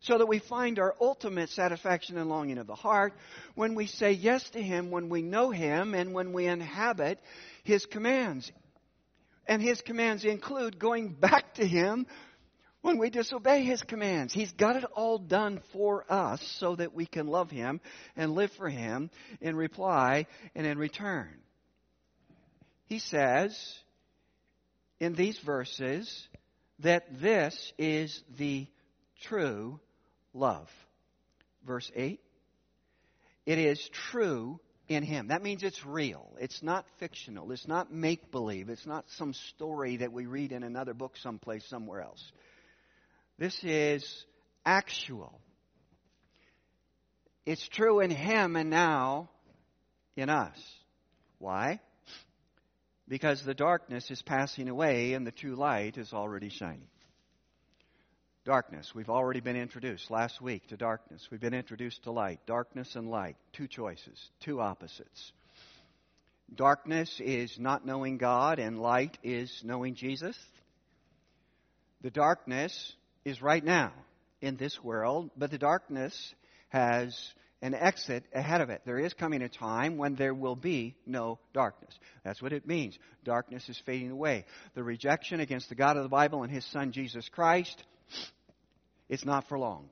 So 0.00 0.18
that 0.18 0.26
we 0.26 0.40
find 0.40 0.80
our 0.80 0.94
ultimate 1.00 1.50
satisfaction 1.50 2.18
and 2.18 2.28
longing 2.28 2.58
of 2.58 2.66
the 2.66 2.74
heart 2.74 3.14
when 3.54 3.76
we 3.76 3.86
say 3.86 4.12
yes 4.12 4.50
to 4.50 4.60
Him, 4.60 4.90
when 4.90 5.08
we 5.08 5.22
know 5.22 5.50
Him, 5.50 5.94
and 5.94 6.12
when 6.12 6.32
we 6.32 6.46
inhabit 6.46 7.20
His 7.62 7.86
commands. 7.86 8.50
And 9.46 9.62
His 9.62 9.80
commands 9.80 10.24
include 10.24 10.78
going 10.78 11.08
back 11.08 11.54
to 11.54 11.66
Him 11.66 12.06
when 12.84 12.98
we 12.98 13.08
disobey 13.08 13.64
His 13.64 13.82
commands. 13.82 14.34
He's 14.34 14.52
got 14.52 14.76
it 14.76 14.84
all 14.94 15.16
done 15.16 15.62
for 15.72 16.04
us 16.12 16.42
so 16.60 16.76
that 16.76 16.92
we 16.92 17.06
can 17.06 17.26
love 17.26 17.50
Him 17.50 17.80
and 18.14 18.34
live 18.34 18.52
for 18.58 18.68
Him 18.68 19.08
in 19.40 19.56
reply 19.56 20.26
and 20.54 20.66
in 20.66 20.76
return. 20.76 21.30
He 22.84 22.98
says 22.98 23.58
in 25.00 25.14
these 25.14 25.38
verses 25.38 26.28
that 26.80 27.22
this 27.22 27.72
is 27.78 28.22
the 28.36 28.66
true 29.22 29.80
love. 30.34 30.68
Verse 31.66 31.90
8 31.96 32.20
It 33.46 33.58
is 33.58 33.88
true 34.10 34.60
in 34.88 35.02
Him. 35.02 35.28
That 35.28 35.42
means 35.42 35.62
it's 35.62 35.86
real. 35.86 36.36
It's 36.38 36.62
not 36.62 36.84
fictional. 36.98 37.50
It's 37.50 37.66
not 37.66 37.90
make 37.90 38.30
believe. 38.30 38.68
It's 38.68 38.84
not 38.84 39.06
some 39.16 39.32
story 39.32 39.96
that 39.96 40.12
we 40.12 40.26
read 40.26 40.52
in 40.52 40.62
another 40.62 40.92
book 40.92 41.16
someplace, 41.16 41.64
somewhere 41.64 42.02
else. 42.02 42.30
This 43.38 43.58
is 43.64 44.24
actual. 44.64 45.40
It's 47.46 47.66
true 47.68 48.00
in 48.00 48.10
him 48.10 48.56
and 48.56 48.70
now 48.70 49.28
in 50.16 50.30
us. 50.30 50.58
Why? 51.38 51.80
Because 53.06 53.42
the 53.42 53.54
darkness 53.54 54.10
is 54.10 54.22
passing 54.22 54.68
away 54.68 55.12
and 55.12 55.26
the 55.26 55.32
true 55.32 55.56
light 55.56 55.98
is 55.98 56.12
already 56.12 56.48
shining. 56.48 56.88
Darkness. 58.44 58.94
We've 58.94 59.10
already 59.10 59.40
been 59.40 59.56
introduced 59.56 60.10
last 60.10 60.40
week 60.40 60.68
to 60.68 60.76
darkness. 60.76 61.28
We've 61.30 61.40
been 61.40 61.54
introduced 61.54 62.04
to 62.04 62.12
light. 62.12 62.40
Darkness 62.46 62.94
and 62.94 63.10
light. 63.10 63.36
Two 63.52 63.66
choices, 63.66 64.30
two 64.40 64.60
opposites. 64.60 65.32
Darkness 66.54 67.20
is 67.20 67.58
not 67.58 67.86
knowing 67.86 68.18
God, 68.18 68.58
and 68.58 68.78
light 68.78 69.16
is 69.22 69.62
knowing 69.64 69.94
Jesus. 69.94 70.38
The 72.02 72.10
darkness 72.10 72.94
is 73.24 73.42
right 73.42 73.64
now 73.64 73.92
in 74.40 74.56
this 74.56 74.82
world, 74.82 75.30
but 75.36 75.50
the 75.50 75.58
darkness 75.58 76.34
has 76.68 77.16
an 77.62 77.74
exit 77.74 78.24
ahead 78.34 78.60
of 78.60 78.68
it. 78.68 78.82
There 78.84 78.98
is 78.98 79.14
coming 79.14 79.40
a 79.40 79.48
time 79.48 79.96
when 79.96 80.16
there 80.16 80.34
will 80.34 80.56
be 80.56 80.94
no 81.06 81.38
darkness. 81.54 81.98
That's 82.22 82.42
what 82.42 82.52
it 82.52 82.66
means. 82.66 82.98
Darkness 83.24 83.66
is 83.70 83.80
fading 83.86 84.10
away. 84.10 84.44
The 84.74 84.82
rejection 84.82 85.40
against 85.40 85.70
the 85.70 85.74
God 85.74 85.96
of 85.96 86.02
the 86.02 86.10
Bible 86.10 86.42
and 86.42 86.52
His 86.52 86.66
Son 86.66 86.92
Jesus 86.92 87.26
Christ, 87.30 87.82
it's 89.08 89.24
not 89.24 89.48
for 89.48 89.58
long. 89.58 89.88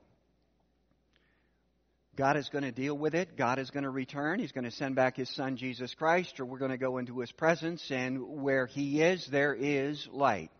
God 2.15 2.37
is 2.37 2.47
going 2.49 2.63
to 2.63 2.71
deal 2.71 2.95
with 2.95 3.15
it. 3.15 3.35
God 3.35 3.57
is 3.57 3.71
going 3.71 3.85
to 3.85 3.89
return. 3.89 4.37
He's 4.37 4.51
going 4.51 4.65
to 4.65 4.71
send 4.71 4.95
back 4.95 5.17
His 5.17 5.33
Son 5.33 5.57
Jesus 5.57 5.95
Christ, 5.95 6.39
or 6.39 6.45
we're 6.45 6.59
going 6.59 6.69
to 6.69 6.77
go 6.77 6.99
into 6.99 7.19
His 7.19 7.31
presence, 7.31 7.83
and 7.89 8.43
where 8.43 8.67
He 8.67 9.01
is, 9.01 9.27
there 9.31 9.55
is 9.55 10.07
light. 10.11 10.51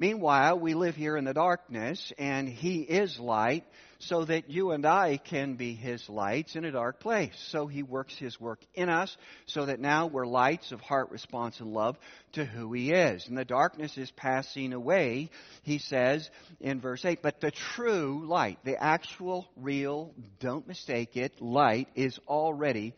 Meanwhile, 0.00 0.60
we 0.60 0.74
live 0.74 0.94
here 0.94 1.16
in 1.16 1.24
the 1.24 1.34
darkness, 1.34 2.12
and 2.18 2.48
He 2.48 2.82
is 2.82 3.18
light, 3.18 3.64
so 3.98 4.24
that 4.24 4.48
you 4.48 4.70
and 4.70 4.86
I 4.86 5.16
can 5.16 5.54
be 5.54 5.74
His 5.74 6.08
lights 6.08 6.54
in 6.54 6.64
a 6.64 6.70
dark 6.70 7.00
place. 7.00 7.34
So 7.50 7.66
He 7.66 7.82
works 7.82 8.16
His 8.16 8.40
work 8.40 8.60
in 8.74 8.88
us, 8.88 9.16
so 9.46 9.66
that 9.66 9.80
now 9.80 10.06
we're 10.06 10.24
lights 10.24 10.70
of 10.70 10.80
heart 10.80 11.10
response 11.10 11.58
and 11.58 11.72
love 11.72 11.98
to 12.34 12.44
who 12.44 12.72
He 12.72 12.92
is. 12.92 13.26
And 13.26 13.36
the 13.36 13.44
darkness 13.44 13.98
is 13.98 14.12
passing 14.12 14.72
away, 14.72 15.30
He 15.64 15.78
says 15.78 16.30
in 16.60 16.80
verse 16.80 17.04
8. 17.04 17.20
But 17.20 17.40
the 17.40 17.50
true 17.50 18.22
light, 18.24 18.60
the 18.62 18.80
actual, 18.80 19.48
real, 19.56 20.14
don't 20.38 20.68
mistake 20.68 21.16
it, 21.16 21.42
light 21.42 21.88
is 21.96 22.20
already 22.28 22.94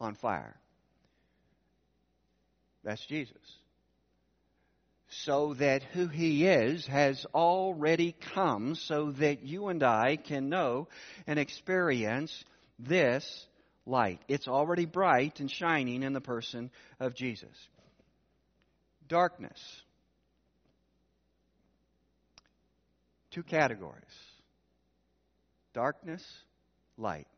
on 0.00 0.16
fire. 0.16 0.56
That's 2.82 3.06
Jesus 3.06 3.59
so 5.10 5.54
that 5.54 5.82
who 5.82 6.06
He 6.06 6.46
is 6.46 6.86
has 6.86 7.26
already 7.34 8.14
come 8.34 8.74
so 8.74 9.12
that 9.12 9.42
you 9.42 9.68
and 9.68 9.82
I 9.82 10.16
can 10.16 10.48
know 10.48 10.88
and 11.26 11.38
experience 11.38 12.44
this 12.78 13.46
light. 13.86 14.20
It's 14.28 14.48
already 14.48 14.86
bright 14.86 15.40
and 15.40 15.50
shining 15.50 16.02
in 16.02 16.12
the 16.12 16.20
person 16.20 16.70
of 16.98 17.14
Jesus. 17.14 17.68
Darkness. 19.08 19.82
two 23.30 23.42
categories 23.44 24.02
darkness, 25.72 26.24
light. 26.98 27.28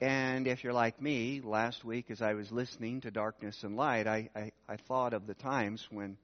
And 0.00 0.48
if 0.48 0.64
you're 0.64 0.72
like 0.72 1.00
me, 1.00 1.40
last 1.42 1.84
week 1.84 2.10
as 2.10 2.20
I 2.20 2.34
was 2.34 2.50
listening 2.50 3.02
to 3.02 3.10
Darkness 3.10 3.62
and 3.62 3.76
Light, 3.76 4.06
I, 4.06 4.28
I, 4.34 4.50
I 4.68 4.76
thought 4.76 5.14
of 5.14 5.26
the 5.26 5.34
times 5.34 5.86
when 5.90 6.16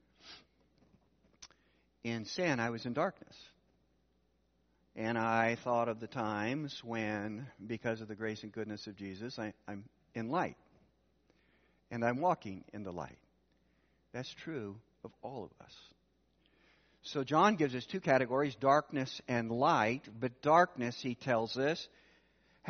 in 2.03 2.25
sin 2.25 2.59
I 2.59 2.71
was 2.71 2.85
in 2.85 2.95
darkness. 2.95 3.37
And 4.97 5.17
I 5.17 5.57
thought 5.63 5.89
of 5.89 6.01
the 6.01 6.09
times 6.09 6.83
when, 6.83 7.47
because 7.65 8.01
of 8.01 8.09
the 8.09 8.17
grace 8.17 8.43
and 8.43 8.51
goodness 8.51 8.89
of 8.89 8.97
Jesus, 8.97 9.39
I, 9.39 9.53
I'm 9.69 9.85
in 10.15 10.31
light. 10.31 10.57
And 11.93 12.05
I'm 12.05 12.21
walking 12.21 12.65
in 12.73 12.83
the 12.83 12.93
light. 12.93 13.19
That's 14.13 14.33
true 14.43 14.77
of 15.05 15.13
all 15.23 15.45
of 15.45 15.65
us. 15.65 15.75
So 17.03 17.23
John 17.23 17.55
gives 17.55 17.75
us 17.75 17.87
two 17.87 18.01
categories 18.01 18.57
darkness 18.57 19.21
and 19.29 19.51
light. 19.51 20.03
But 20.19 20.43
darkness, 20.43 20.99
he 21.01 21.15
tells 21.15 21.57
us, 21.57 21.89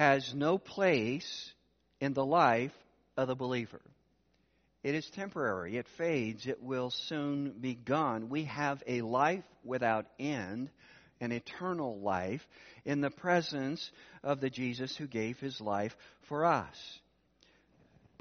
has 0.00 0.32
no 0.32 0.56
place 0.56 1.52
in 2.00 2.14
the 2.14 2.24
life 2.24 2.72
of 3.18 3.28
the 3.28 3.34
believer. 3.34 3.82
It 4.82 4.94
is 4.94 5.10
temporary, 5.10 5.76
it 5.76 5.86
fades, 5.98 6.46
it 6.46 6.62
will 6.62 6.88
soon 6.88 7.50
be 7.60 7.74
gone. 7.74 8.30
We 8.30 8.44
have 8.44 8.82
a 8.86 9.02
life 9.02 9.44
without 9.62 10.06
end, 10.18 10.70
an 11.20 11.32
eternal 11.32 12.00
life, 12.00 12.40
in 12.86 13.02
the 13.02 13.10
presence 13.10 13.90
of 14.24 14.40
the 14.40 14.48
Jesus 14.48 14.96
who 14.96 15.06
gave 15.06 15.38
his 15.38 15.60
life 15.60 15.94
for 16.22 16.46
us. 16.46 17.00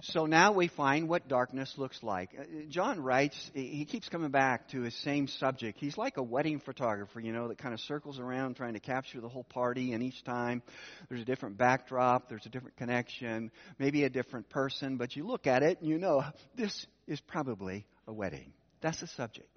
So 0.03 0.25
now 0.25 0.53
we 0.53 0.67
find 0.67 1.09
what 1.09 1.27
darkness 1.27 1.73
looks 1.77 2.01
like. 2.01 2.29
Uh, 2.39 2.43
John 2.69 3.01
writes, 3.01 3.51
he 3.53 3.85
keeps 3.85 4.07
coming 4.07 4.31
back 4.31 4.69
to 4.69 4.81
his 4.81 4.95
same 4.95 5.27
subject. 5.27 5.79
He's 5.79 5.97
like 5.97 6.17
a 6.17 6.23
wedding 6.23 6.59
photographer, 6.59 7.19
you 7.19 7.33
know, 7.33 7.47
that 7.49 7.57
kind 7.57 7.73
of 7.73 7.79
circles 7.81 8.19
around 8.19 8.55
trying 8.55 8.73
to 8.73 8.79
capture 8.79 9.19
the 9.19 9.29
whole 9.29 9.43
party, 9.43 9.93
and 9.93 10.01
each 10.01 10.23
time 10.23 10.61
there's 11.09 11.21
a 11.21 11.25
different 11.25 11.57
backdrop, 11.57 12.29
there's 12.29 12.45
a 12.45 12.49
different 12.49 12.77
connection, 12.77 13.51
maybe 13.77 14.03
a 14.03 14.09
different 14.09 14.49
person, 14.49 14.97
but 14.97 15.15
you 15.15 15.25
look 15.25 15.47
at 15.47 15.63
it 15.63 15.79
and 15.81 15.89
you 15.89 15.97
know 15.97 16.23
this 16.55 16.87
is 17.07 17.19
probably 17.21 17.85
a 18.07 18.13
wedding. 18.13 18.53
That's 18.81 18.99
the 19.01 19.07
subject. 19.07 19.49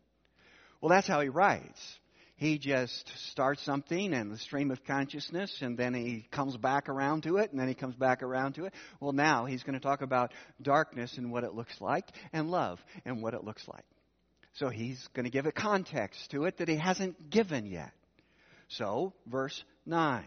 Well, 0.80 0.90
that's 0.90 1.06
how 1.06 1.20
he 1.20 1.28
writes 1.28 1.98
he 2.36 2.58
just 2.58 3.10
starts 3.30 3.64
something 3.64 4.12
and 4.12 4.32
the 4.32 4.38
stream 4.38 4.70
of 4.70 4.82
consciousness 4.84 5.58
and 5.60 5.78
then 5.78 5.94
he 5.94 6.26
comes 6.30 6.56
back 6.56 6.88
around 6.88 7.22
to 7.22 7.36
it 7.36 7.50
and 7.50 7.60
then 7.60 7.68
he 7.68 7.74
comes 7.74 7.94
back 7.94 8.22
around 8.22 8.54
to 8.54 8.64
it. 8.64 8.74
Well, 9.00 9.12
now 9.12 9.44
he's 9.44 9.62
going 9.62 9.74
to 9.74 9.80
talk 9.80 10.02
about 10.02 10.32
darkness 10.60 11.16
and 11.18 11.30
what 11.30 11.44
it 11.44 11.54
looks 11.54 11.80
like 11.80 12.06
and 12.32 12.50
love 12.50 12.80
and 13.04 13.22
what 13.22 13.34
it 13.34 13.44
looks 13.44 13.66
like. 13.68 13.84
So 14.54 14.68
he's 14.68 15.08
going 15.14 15.24
to 15.24 15.30
give 15.30 15.46
a 15.46 15.52
context 15.52 16.30
to 16.32 16.44
it 16.44 16.58
that 16.58 16.68
he 16.68 16.76
hasn't 16.76 17.30
given 17.30 17.66
yet. 17.66 17.92
So, 18.68 19.12
verse 19.26 19.62
9. 19.86 20.24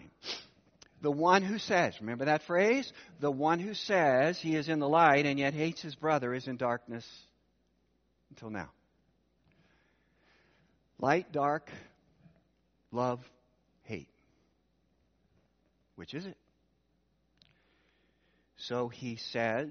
The 1.02 1.12
one 1.12 1.44
who 1.44 1.60
says, 1.60 1.94
remember 2.00 2.26
that 2.26 2.44
phrase? 2.44 2.92
The 3.20 3.32
one 3.32 3.60
who 3.60 3.74
says 3.74 4.40
he 4.40 4.56
is 4.56 4.70
in 4.70 4.80
the 4.80 4.90
light 4.90 5.26
and 5.26 5.38
yet 5.38 5.54
hates 5.54 5.82
his 5.82 5.96
brother 5.96 6.34
is 6.34 6.48
in 6.48 6.58
darkness 6.58 7.06
until 8.30 8.50
now. 8.50 8.70
Light, 11.00 11.32
dark, 11.32 11.70
love, 12.96 13.20
hate. 13.84 14.10
Which 15.96 16.14
is 16.14 16.26
it? 16.26 16.38
So 18.58 18.88
he 18.88 19.18
says, 19.18 19.70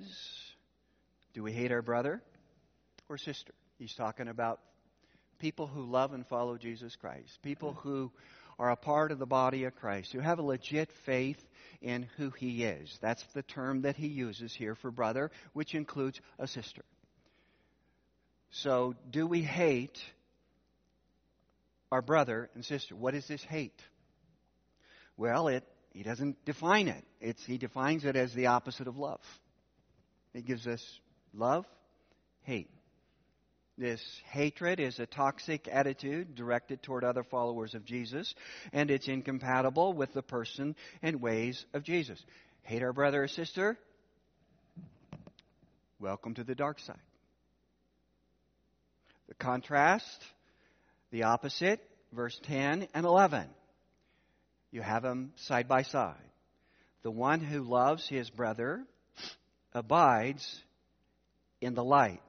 Do 1.33 1.43
we 1.43 1.53
hate 1.53 1.73
our 1.73 1.83
brother 1.83 2.23
or 3.09 3.19
sister? 3.19 3.55
He's 3.79 3.95
talking 3.95 4.29
about 4.29 4.61
people 5.39 5.67
who 5.67 5.83
love 5.83 6.13
and 6.13 6.27
follow 6.27 6.57
Jesus 6.57 6.95
Christ, 6.97 7.39
people 7.43 7.73
hmm. 7.73 7.89
who 7.89 8.13
are 8.59 8.71
a 8.71 8.77
part 8.77 9.11
of 9.11 9.19
the 9.19 9.27
body 9.27 9.65
of 9.65 9.75
Christ, 9.75 10.13
who 10.13 10.21
have 10.21 10.39
a 10.39 10.43
legit 10.43 10.91
faith 11.05 11.43
in 11.83 12.07
who 12.17 12.31
he 12.31 12.63
is. 12.65 12.97
That's 13.03 13.25
the 13.35 13.43
term 13.43 13.83
that 13.83 13.97
he 13.97 14.07
uses 14.07 14.55
here 14.55 14.77
for 14.77 14.91
brother, 14.91 15.31
which 15.53 15.75
includes 15.75 16.21
a 16.39 16.47
sister. 16.47 16.85
So, 18.51 18.95
do 19.11 19.27
we 19.27 19.43
hate 19.43 19.99
our 21.95 22.03
brother 22.03 22.51
and 22.57 22.65
sister. 22.65 22.97
What 22.97 23.15
is 23.15 23.29
this 23.29 23.45
hate? 23.45 23.81
Well, 25.17 25.47
it 25.47 25.63
he 25.93 26.03
doesn't 26.03 26.45
define 26.45 26.89
it. 26.89 27.05
It's, 27.21 27.47
he 27.47 27.57
defines 27.57 28.05
it 28.05 28.17
as 28.17 28.35
the 28.35 28.47
opposite 28.47 28.89
of 28.89 28.97
love. 28.97 29.21
It 30.35 30.45
gives 30.45 30.67
us 30.67 30.85
love, 31.33 31.67
hate. 32.43 32.69
This 33.79 34.03
hatred 34.29 34.81
is 34.81 34.99
a 34.99 35.07
toxic 35.07 35.69
attitude 35.71 36.35
directed 36.35 36.83
toward 36.83 37.05
other 37.05 37.23
followers 37.23 37.77
of 37.77 37.85
Jesus, 37.85 38.35
and 38.73 38.91
it's 38.91 39.07
incompatible 39.07 39.93
with 39.93 40.13
the 40.15 40.23
person 40.23 40.75
and 41.01 41.21
ways 41.21 41.65
of 41.75 41.85
Jesus. 41.85 42.21
Hate 42.63 42.83
our 42.83 42.93
brother 42.93 43.23
or 43.23 43.29
sister? 43.29 43.79
Welcome 46.01 46.35
to 46.35 46.43
the 46.43 46.57
dark 46.57 46.81
side. 46.81 46.99
The 49.29 49.35
contrast 49.35 50.25
the 51.15 51.23
opposite, 51.23 51.79
verse 52.13 52.37
10 52.43 52.89
and 52.93 53.07
11. 53.07 53.47
You 54.73 54.83
have 54.83 55.05
them 55.05 55.33
side 55.37 55.69
by 55.69 55.83
side. 55.83 56.17
The 57.05 57.11
one 57.13 57.39
who 57.39 57.63
loves 57.63 58.09
his 58.09 58.29
brother 58.31 58.85
abides 59.73 60.61
in 61.61 61.75
the 61.75 61.85
light, 61.85 62.21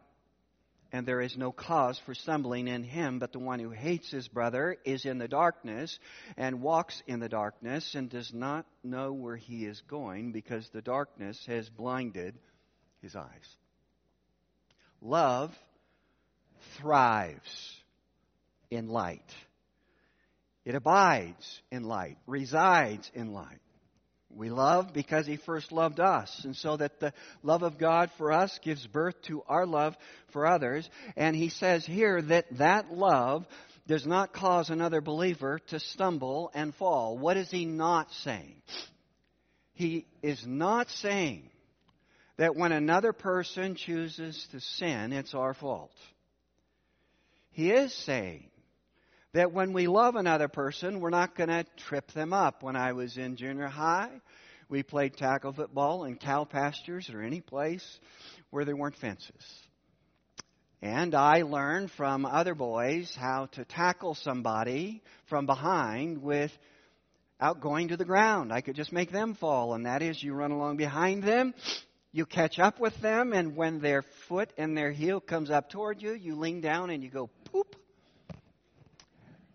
and 0.92 1.08
there 1.08 1.20
is 1.20 1.36
no 1.36 1.52
cause 1.52 1.98
for 2.06 2.14
stumbling 2.14 2.68
in 2.68 2.84
him, 2.84 3.18
but 3.18 3.32
the 3.32 3.40
one 3.40 3.60
who 3.60 3.72
hates 3.72 4.12
his 4.12 4.28
brother 4.28 4.78
is 4.86 5.04
in 5.04 5.18
the 5.18 5.28
darkness 5.28 5.98
and 6.38 6.62
walks 6.62 7.02
in 7.08 7.20
the 7.20 7.28
darkness 7.28 7.96
and 7.96 8.08
does 8.08 8.36
not 8.36 8.68
know 8.84 9.14
where 9.14 9.36
he 9.36 9.66
is 9.66 9.82
going 9.90 10.32
because 10.32 10.70
the 10.70 10.84
darkness 10.84 11.44
has 11.48 11.68
blinded 11.70 12.38
his 13.02 13.16
eyes. 13.16 13.58
Love 15.02 15.58
thrives 16.78 17.75
in 18.70 18.90
light. 18.90 19.34
It 20.66 20.76
abides 20.76 21.62
in 21.72 21.84
light, 21.84 22.18
resides 22.26 23.10
in 23.14 23.34
light. 23.34 23.60
We 24.30 24.50
love 24.50 24.94
because 24.94 25.26
He 25.26 25.38
first 25.38 25.72
loved 25.72 26.00
us, 26.00 26.42
and 26.44 26.56
so 26.56 26.76
that 26.78 27.00
the 27.00 27.14
love 27.44 27.64
of 27.64 27.78
God 27.78 28.10
for 28.18 28.32
us 28.32 28.60
gives 28.64 28.86
birth 28.86 29.16
to 29.24 29.44
our 29.48 29.66
love 29.66 29.96
for 30.34 30.46
others. 30.46 30.90
And 31.16 31.36
He 31.36 31.50
says 31.50 31.86
here 31.86 32.22
that 32.22 32.46
that 32.58 32.92
love 32.92 33.46
does 33.88 34.06
not 34.06 34.34
cause 34.34 34.70
another 34.70 35.00
believer 35.00 35.60
to 35.68 35.80
stumble 35.80 36.52
and 36.54 36.76
fall. 36.76 37.18
What 37.18 37.38
is 37.38 37.50
He 37.50 37.66
not 37.66 38.12
saying? 38.24 38.62
He 39.74 40.06
is 40.22 40.44
not 40.46 40.90
saying 40.90 41.50
that 42.38 42.56
when 42.56 42.72
another 42.72 43.14
person 43.14 43.76
chooses 43.76 44.48
to 44.52 44.60
sin, 44.60 45.14
it's 45.14 45.34
our 45.34 45.54
fault. 45.54 45.94
He 47.52 47.72
is 47.72 47.94
saying 47.94 48.50
that 49.36 49.52
when 49.52 49.74
we 49.74 49.88
love 49.88 50.16
another 50.16 50.48
person, 50.48 51.02
we're 51.02 51.10
not 51.10 51.36
going 51.36 51.50
to 51.50 51.66
trip 51.76 52.10
them 52.14 52.32
up. 52.32 52.64
When 52.64 52.78
I 52.78 52.94
was 52.94 53.18
in 53.18 53.36
junior 53.36 53.68
high, 53.68 54.10
we 54.70 54.82
played 54.82 55.18
tackle 55.18 55.52
football 55.52 56.06
in 56.06 56.16
cow 56.16 56.46
pastures 56.46 57.10
or 57.10 57.22
any 57.22 57.42
place 57.42 58.00
where 58.50 58.64
there 58.64 58.78
weren't 58.78 58.96
fences. 58.96 59.60
And 60.82 61.14
I 61.14 61.42
learned 61.42 61.92
from 61.92 62.26
other 62.26 62.56
boys 62.56 63.14
how 63.14 63.48
to 63.54 63.66
tackle 63.66 64.16
somebody 64.16 65.04
from 65.26 65.46
behind 65.46 66.22
without 66.22 67.60
going 67.60 67.90
to 67.90 67.98
the 67.98 68.06
ground. 68.06 68.54
I 68.54 68.62
could 68.62 68.78
just 68.78 68.94
make 68.94 69.12
them 69.12 69.34
fall, 69.34 69.74
and 69.74 69.86
that 69.86 70.02
is 70.02 70.24
you 70.24 70.34
run 70.34 70.52
along 70.52 70.78
behind 70.78 71.24
them, 71.24 71.54
you 72.14 72.26
catch 72.26 72.58
up 72.58 72.80
with 72.80 72.96
them, 73.02 73.34
and 73.34 73.58
when 73.58 73.82
their 73.82 74.02
foot 74.30 74.54
and 74.58 74.78
their 74.78 74.94
heel 74.94 75.20
comes 75.20 75.52
up 75.52 75.70
toward 75.70 76.02
you, 76.02 76.14
you 76.14 76.36
lean 76.36 76.62
down 76.62 76.90
and 76.90 77.04
you 77.04 77.10
go 77.10 77.30
poop 77.52 77.76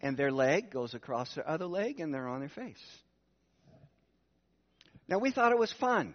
and 0.01 0.17
their 0.17 0.33
leg 0.33 0.71
goes 0.71 0.95
across 0.95 1.35
their 1.35 1.49
other 1.49 1.67
leg 1.67 2.01
and 2.01 2.13
they're 2.13 2.29
on 2.29 2.41
their 2.41 2.49
face. 2.49 2.83
Now, 5.09 5.19
we 5.19 5.31
thought 5.31 5.53
it 5.53 5.59
was 5.59 5.73
fun, 5.73 6.15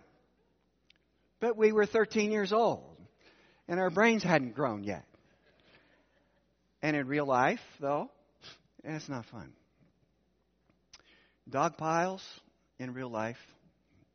but 1.40 1.58
we 1.58 1.72
were 1.72 1.86
13 1.86 2.32
years 2.32 2.54
old 2.54 2.98
and 3.68 3.80
our 3.80 3.90
brains 3.90 4.24
hadn't 4.24 4.56
grown 4.56 4.84
yet. 4.84 5.06
And 6.82 6.96
in 6.96 7.08
real 7.08 7.26
life, 7.26 7.60
though, 7.80 8.10
it's 8.84 9.10
not 9.10 9.26
fun. 9.26 9.52
Dog 11.50 11.78
piles 11.78 12.24
in 12.80 12.94
real 12.94 13.10
life, 13.10 13.38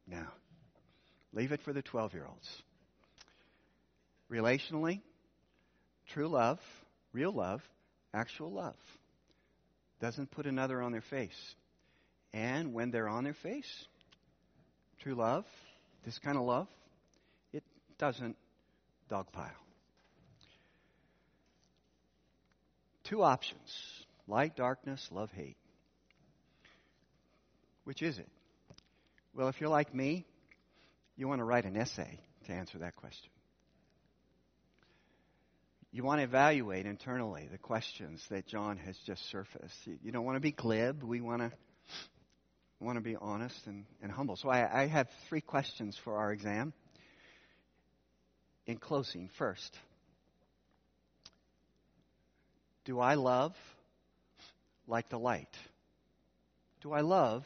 no. 0.07 0.25
Leave 1.33 1.53
it 1.53 1.63
for 1.63 1.73
the 1.73 1.83
12 1.83 2.15
year 2.15 2.27
olds. 2.29 2.63
Relationally, 4.31 5.01
true 6.13 6.29
love, 6.29 6.59
real 7.13 7.33
love, 7.33 7.61
actual 8.15 8.53
love 8.53 8.77
doesn't 10.01 10.31
put 10.31 10.47
another 10.47 10.81
on 10.83 10.93
their 10.93 11.01
face. 11.03 11.55
And 12.33 12.73
when 12.73 12.91
they're 12.91 13.09
on 13.09 13.25
their 13.25 13.35
face, 13.35 13.87
true 15.01 15.15
love, 15.15 15.45
this 16.05 16.19
kind 16.19 16.37
of 16.37 16.45
love, 16.45 16.69
it 17.53 17.63
doesn't 17.99 18.37
dogpile. 19.11 19.51
Two 23.05 23.23
options. 23.23 24.05
Light, 24.29 24.57
darkness, 24.57 25.09
love, 25.11 25.31
hate. 25.33 25.57
Which 27.85 28.03
is 28.03 28.19
it? 28.19 28.29
Well, 29.35 29.49
if 29.49 29.61
you're 29.61 29.71
like 29.71 29.95
me, 29.95 30.25
you 31.17 31.27
want 31.27 31.41
to 31.41 31.45
write 31.45 31.65
an 31.65 31.77
essay 31.77 32.21
to 32.47 32.53
answer 32.53 32.79
that 32.79 32.95
question. 32.97 33.31
You 35.93 36.05
want 36.05 36.21
to 36.21 36.25
evaluate 36.25 36.87
internally 36.87 37.49
the 37.51 37.59
questions 37.59 38.25
that 38.31 38.47
John 38.47 38.77
has 38.77 38.97
just 39.07 39.29
surfaced. 39.31 39.75
You 39.87 40.13
don't 40.13 40.25
want 40.25 40.37
to 40.37 40.41
be 40.41 40.53
glib. 40.53 41.03
We 41.03 41.21
want 41.21 41.43
to 41.43 41.51
want 42.79 42.97
to 42.97 43.03
be 43.03 43.17
honest 43.17 43.67
and, 43.67 43.85
and 44.03 44.11
humble. 44.11 44.37
So 44.37 44.49
I, 44.49 44.83
I 44.83 44.87
have 44.87 45.09
three 45.29 45.41
questions 45.41 45.99
for 46.03 46.17
our 46.17 46.33
exam. 46.33 46.73
In 48.67 48.79
closing, 48.79 49.29
first, 49.37 49.77
do 52.85 53.01
I 53.01 53.15
love 53.15 53.55
like 54.87 55.09
the 55.09 55.19
light? 55.19 55.55
Do 56.83 56.93
I 56.93 57.01
love 57.01 57.45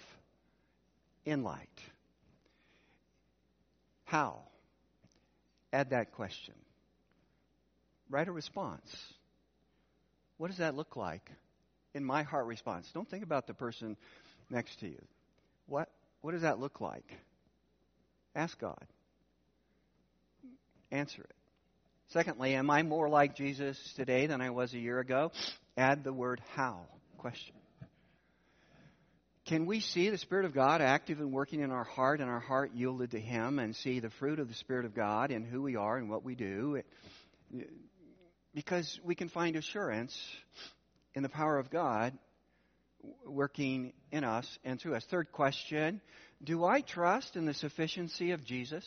in 1.25 1.43
light? 1.43 1.69
How? 4.05 4.43
Add 5.73 5.91
that 5.91 6.13
question. 6.13 6.55
Write 8.15 8.29
a 8.29 8.33
response. 8.33 8.97
What 10.37 10.47
does 10.47 10.59
that 10.59 10.77
look 10.77 10.95
like 10.95 11.29
in 11.95 12.05
my 12.05 12.23
heart 12.23 12.47
response? 12.47 12.89
Don't 12.95 13.11
think 13.11 13.25
about 13.25 13.49
the 13.49 13.55
person 13.55 13.97
next 14.49 14.79
to 14.79 14.87
you. 14.87 15.03
What, 15.67 15.89
what 16.21 16.31
does 16.31 16.43
that 16.43 16.61
look 16.61 16.81
like? 16.81 17.13
Ask 18.37 18.57
God. 18.61 18.87
Answer 20.93 21.23
it. 21.23 21.35
Secondly, 22.11 22.55
am 22.55 22.71
I 22.71 22.85
more 22.85 23.09
like 23.09 23.35
Jesus 23.35 23.77
today 23.97 24.29
than 24.29 24.41
I 24.41 24.51
was 24.51 24.73
a 24.75 24.79
year 24.79 25.01
ago? 25.01 25.33
Add 25.77 26.05
the 26.05 26.13
word 26.13 26.41
how 26.55 26.83
question. 27.19 27.57
Can 29.47 29.67
we 29.67 29.81
see 29.81 30.11
the 30.11 30.19
Spirit 30.19 30.45
of 30.45 30.55
God 30.55 30.81
active 30.81 31.19
and 31.19 31.33
working 31.33 31.63
in 31.63 31.73
our 31.73 31.83
heart 31.83 32.21
and 32.21 32.31
our 32.31 32.39
heart 32.39 32.71
yielded 32.77 33.11
to 33.11 33.21
Him 33.21 33.59
and 33.59 33.75
see 33.75 33.99
the 33.99 34.11
fruit 34.11 34.39
of 34.39 34.47
the 34.47 34.55
Spirit 34.55 34.85
of 34.85 34.95
God 34.95 35.33
in 35.33 35.43
who 35.43 35.63
we 35.63 35.75
are 35.75 35.97
and 35.97 36.09
what 36.09 36.23
we 36.23 36.37
do? 36.37 36.81
Because 38.55 39.01
we 39.05 39.15
can 39.15 39.29
find 39.29 39.57
assurance 39.57 40.17
in 41.15 41.23
the 41.23 41.29
power 41.29 41.59
of 41.59 41.71
God 41.71 42.17
working 43.27 43.93
in 44.13 44.25
us 44.25 44.47
and 44.65 44.81
through 44.81 44.95
us. 44.95 45.05
Third 45.05 45.33
question 45.33 46.01
Do 46.43 46.65
I 46.65 46.81
trust 46.81 47.37
in 47.37 47.47
the 47.47 47.55
sufficiency 47.55 48.31
of 48.31 48.45
Jesus, 48.45 48.85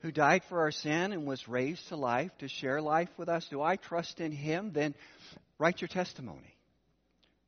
who 0.00 0.12
died 0.12 0.42
for 0.48 0.60
our 0.60 0.70
sin 0.70 1.12
and 1.12 1.26
was 1.26 1.48
raised 1.48 1.88
to 1.88 1.96
life 1.96 2.30
to 2.38 2.48
share 2.48 2.80
life 2.80 3.10
with 3.16 3.28
us? 3.28 3.46
Do 3.48 3.62
I 3.62 3.76
trust 3.76 4.20
in 4.20 4.32
Him? 4.32 4.72
Then 4.72 4.94
write 5.58 5.80
your 5.80 5.88
testimony. 5.88 6.54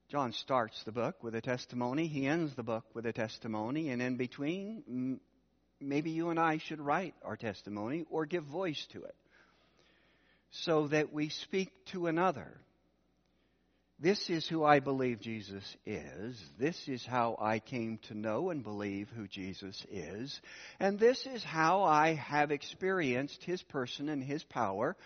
John 0.08 0.32
starts 0.32 0.80
the 0.84 0.92
book 0.92 1.22
with 1.22 1.34
a 1.34 1.40
testimony, 1.40 2.06
he 2.06 2.28
ends 2.28 2.54
the 2.54 2.62
book 2.62 2.84
with 2.94 3.06
a 3.06 3.12
testimony, 3.12 3.88
and 3.88 4.00
in 4.00 4.16
between, 4.16 5.18
maybe 5.80 6.10
you 6.10 6.30
and 6.30 6.38
I 6.38 6.58
should 6.58 6.80
write 6.80 7.14
our 7.24 7.36
testimony 7.36 8.04
or 8.08 8.24
give 8.24 8.44
voice 8.44 8.86
to 8.92 9.02
it 9.02 9.16
so 10.62 10.88
that 10.88 11.12
we 11.12 11.28
speak 11.28 11.70
to 11.86 12.06
another 12.06 12.60
this 13.98 14.28
is 14.28 14.46
who 14.46 14.62
I 14.62 14.80
believe 14.80 15.20
Jesus 15.20 15.64
is. 15.86 16.38
This 16.58 16.86
is 16.86 17.04
how 17.06 17.38
I 17.40 17.60
came 17.60 17.98
to 18.08 18.14
know 18.14 18.50
and 18.50 18.62
believe 18.62 19.08
who 19.16 19.26
Jesus 19.26 19.86
is. 19.90 20.38
And 20.78 20.98
this 20.98 21.24
is 21.24 21.42
how 21.42 21.84
I 21.84 22.12
have 22.14 22.50
experienced 22.50 23.42
His 23.42 23.62
person 23.62 24.10
and 24.10 24.22
His 24.22 24.44
power 24.44 24.96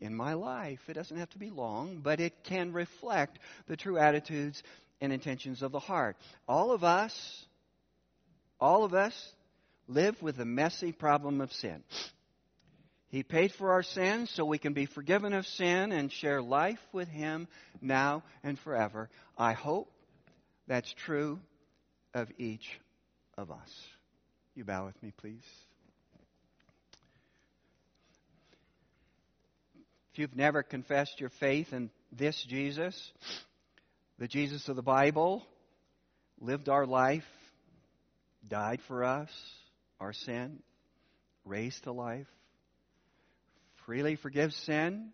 in 0.00 0.14
my 0.14 0.32
life. 0.32 0.80
It 0.88 0.94
doesn't 0.94 1.18
have 1.18 1.28
to 1.30 1.38
be 1.38 1.50
long, 1.50 2.00
but 2.02 2.18
it 2.18 2.42
can 2.44 2.72
reflect 2.72 3.38
the 3.66 3.76
true 3.76 3.98
attitudes 3.98 4.62
and 5.02 5.12
intentions 5.12 5.60
of 5.60 5.70
the 5.70 5.78
heart. 5.78 6.16
All 6.48 6.72
of 6.72 6.82
us, 6.82 7.44
all 8.58 8.84
of 8.84 8.94
us 8.94 9.32
live 9.86 10.20
with 10.22 10.38
the 10.38 10.46
messy 10.46 10.92
problem 10.92 11.42
of 11.42 11.52
sin. 11.52 11.82
He 13.10 13.24
paid 13.24 13.52
for 13.52 13.72
our 13.72 13.82
sins 13.82 14.30
so 14.30 14.44
we 14.44 14.58
can 14.58 14.72
be 14.72 14.86
forgiven 14.86 15.32
of 15.32 15.44
sin 15.44 15.90
and 15.90 16.12
share 16.12 16.40
life 16.40 16.78
with 16.92 17.08
Him 17.08 17.48
now 17.80 18.22
and 18.44 18.56
forever. 18.58 19.10
I 19.36 19.52
hope 19.52 19.90
that's 20.68 20.92
true 20.92 21.40
of 22.14 22.30
each 22.38 22.80
of 23.36 23.50
us. 23.50 23.88
You 24.54 24.64
bow 24.64 24.86
with 24.86 25.02
me, 25.02 25.12
please. 25.16 25.44
If 30.12 30.18
you've 30.20 30.36
never 30.36 30.62
confessed 30.62 31.20
your 31.20 31.30
faith 31.30 31.72
in 31.72 31.90
this 32.12 32.40
Jesus, 32.44 33.12
the 34.18 34.28
Jesus 34.28 34.68
of 34.68 34.76
the 34.76 34.82
Bible, 34.82 35.44
lived 36.40 36.68
our 36.68 36.86
life, 36.86 37.26
died 38.48 38.80
for 38.86 39.02
us, 39.02 39.30
our 39.98 40.12
sin, 40.12 40.60
raised 41.44 41.84
to 41.84 41.92
life, 41.92 42.28
freely 43.90 44.14
forgives 44.14 44.54
sin, 44.54 45.08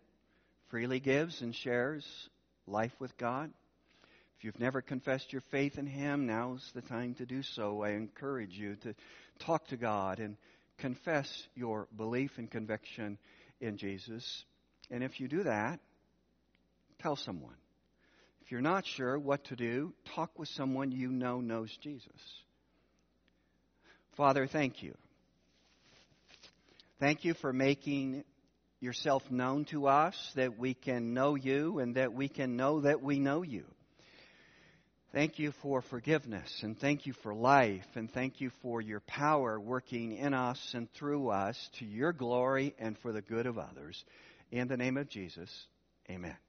freely 0.68 1.00
gives 1.00 1.40
and 1.40 1.56
shares 1.56 2.04
life 2.66 2.92
with 2.98 3.16
God. 3.16 3.50
If 4.36 4.44
you've 4.44 4.60
never 4.60 4.82
confessed 4.82 5.32
your 5.32 5.40
faith 5.50 5.78
in 5.78 5.86
Him, 5.86 6.26
now's 6.26 6.62
the 6.74 6.82
time 6.82 7.14
to 7.14 7.24
do 7.24 7.42
so. 7.42 7.82
I 7.82 7.92
encourage 7.92 8.52
you 8.52 8.76
to 8.82 8.94
talk 9.38 9.66
to 9.68 9.78
God 9.78 10.18
and 10.18 10.36
confess 10.76 11.26
your 11.54 11.88
belief 11.96 12.32
and 12.36 12.50
conviction 12.50 13.16
in 13.62 13.78
Jesus. 13.78 14.44
And 14.90 15.02
if 15.02 15.20
you 15.20 15.28
do 15.28 15.44
that, 15.44 15.80
tell 17.00 17.16
someone. 17.16 17.56
If 18.44 18.52
you're 18.52 18.60
not 18.60 18.84
sure 18.84 19.18
what 19.18 19.42
to 19.44 19.56
do, 19.56 19.94
talk 20.14 20.38
with 20.38 20.50
someone 20.50 20.92
you 20.92 21.08
know 21.08 21.40
knows 21.40 21.74
Jesus. 21.82 22.12
Father, 24.18 24.46
thank 24.46 24.82
you. 24.82 24.94
Thank 27.00 27.24
you 27.24 27.32
for 27.32 27.54
making 27.54 28.22
yourself 28.86 29.28
known 29.30 29.64
to 29.66 29.88
us, 29.88 30.14
that 30.36 30.56
we 30.56 30.72
can 30.72 31.12
know 31.12 31.34
you 31.34 31.80
and 31.80 31.96
that 31.96 32.14
we 32.14 32.28
can 32.28 32.56
know 32.56 32.80
that 32.82 33.02
we 33.02 33.18
know 33.18 33.42
you. 33.42 33.64
Thank 35.12 35.38
you 35.38 35.52
for 35.62 35.82
forgiveness 35.82 36.62
and 36.62 36.78
thank 36.78 37.04
you 37.04 37.12
for 37.22 37.34
life 37.34 37.86
and 37.96 38.10
thank 38.10 38.40
you 38.40 38.50
for 38.62 38.80
your 38.80 39.00
power 39.00 39.58
working 39.58 40.12
in 40.16 40.34
us 40.34 40.72
and 40.72 40.92
through 40.92 41.30
us 41.30 41.70
to 41.78 41.84
your 41.84 42.12
glory 42.12 42.74
and 42.78 42.96
for 42.98 43.12
the 43.12 43.22
good 43.22 43.46
of 43.46 43.58
others. 43.58 44.04
In 44.52 44.68
the 44.68 44.76
name 44.76 44.96
of 44.96 45.08
Jesus, 45.08 45.50
amen. 46.08 46.45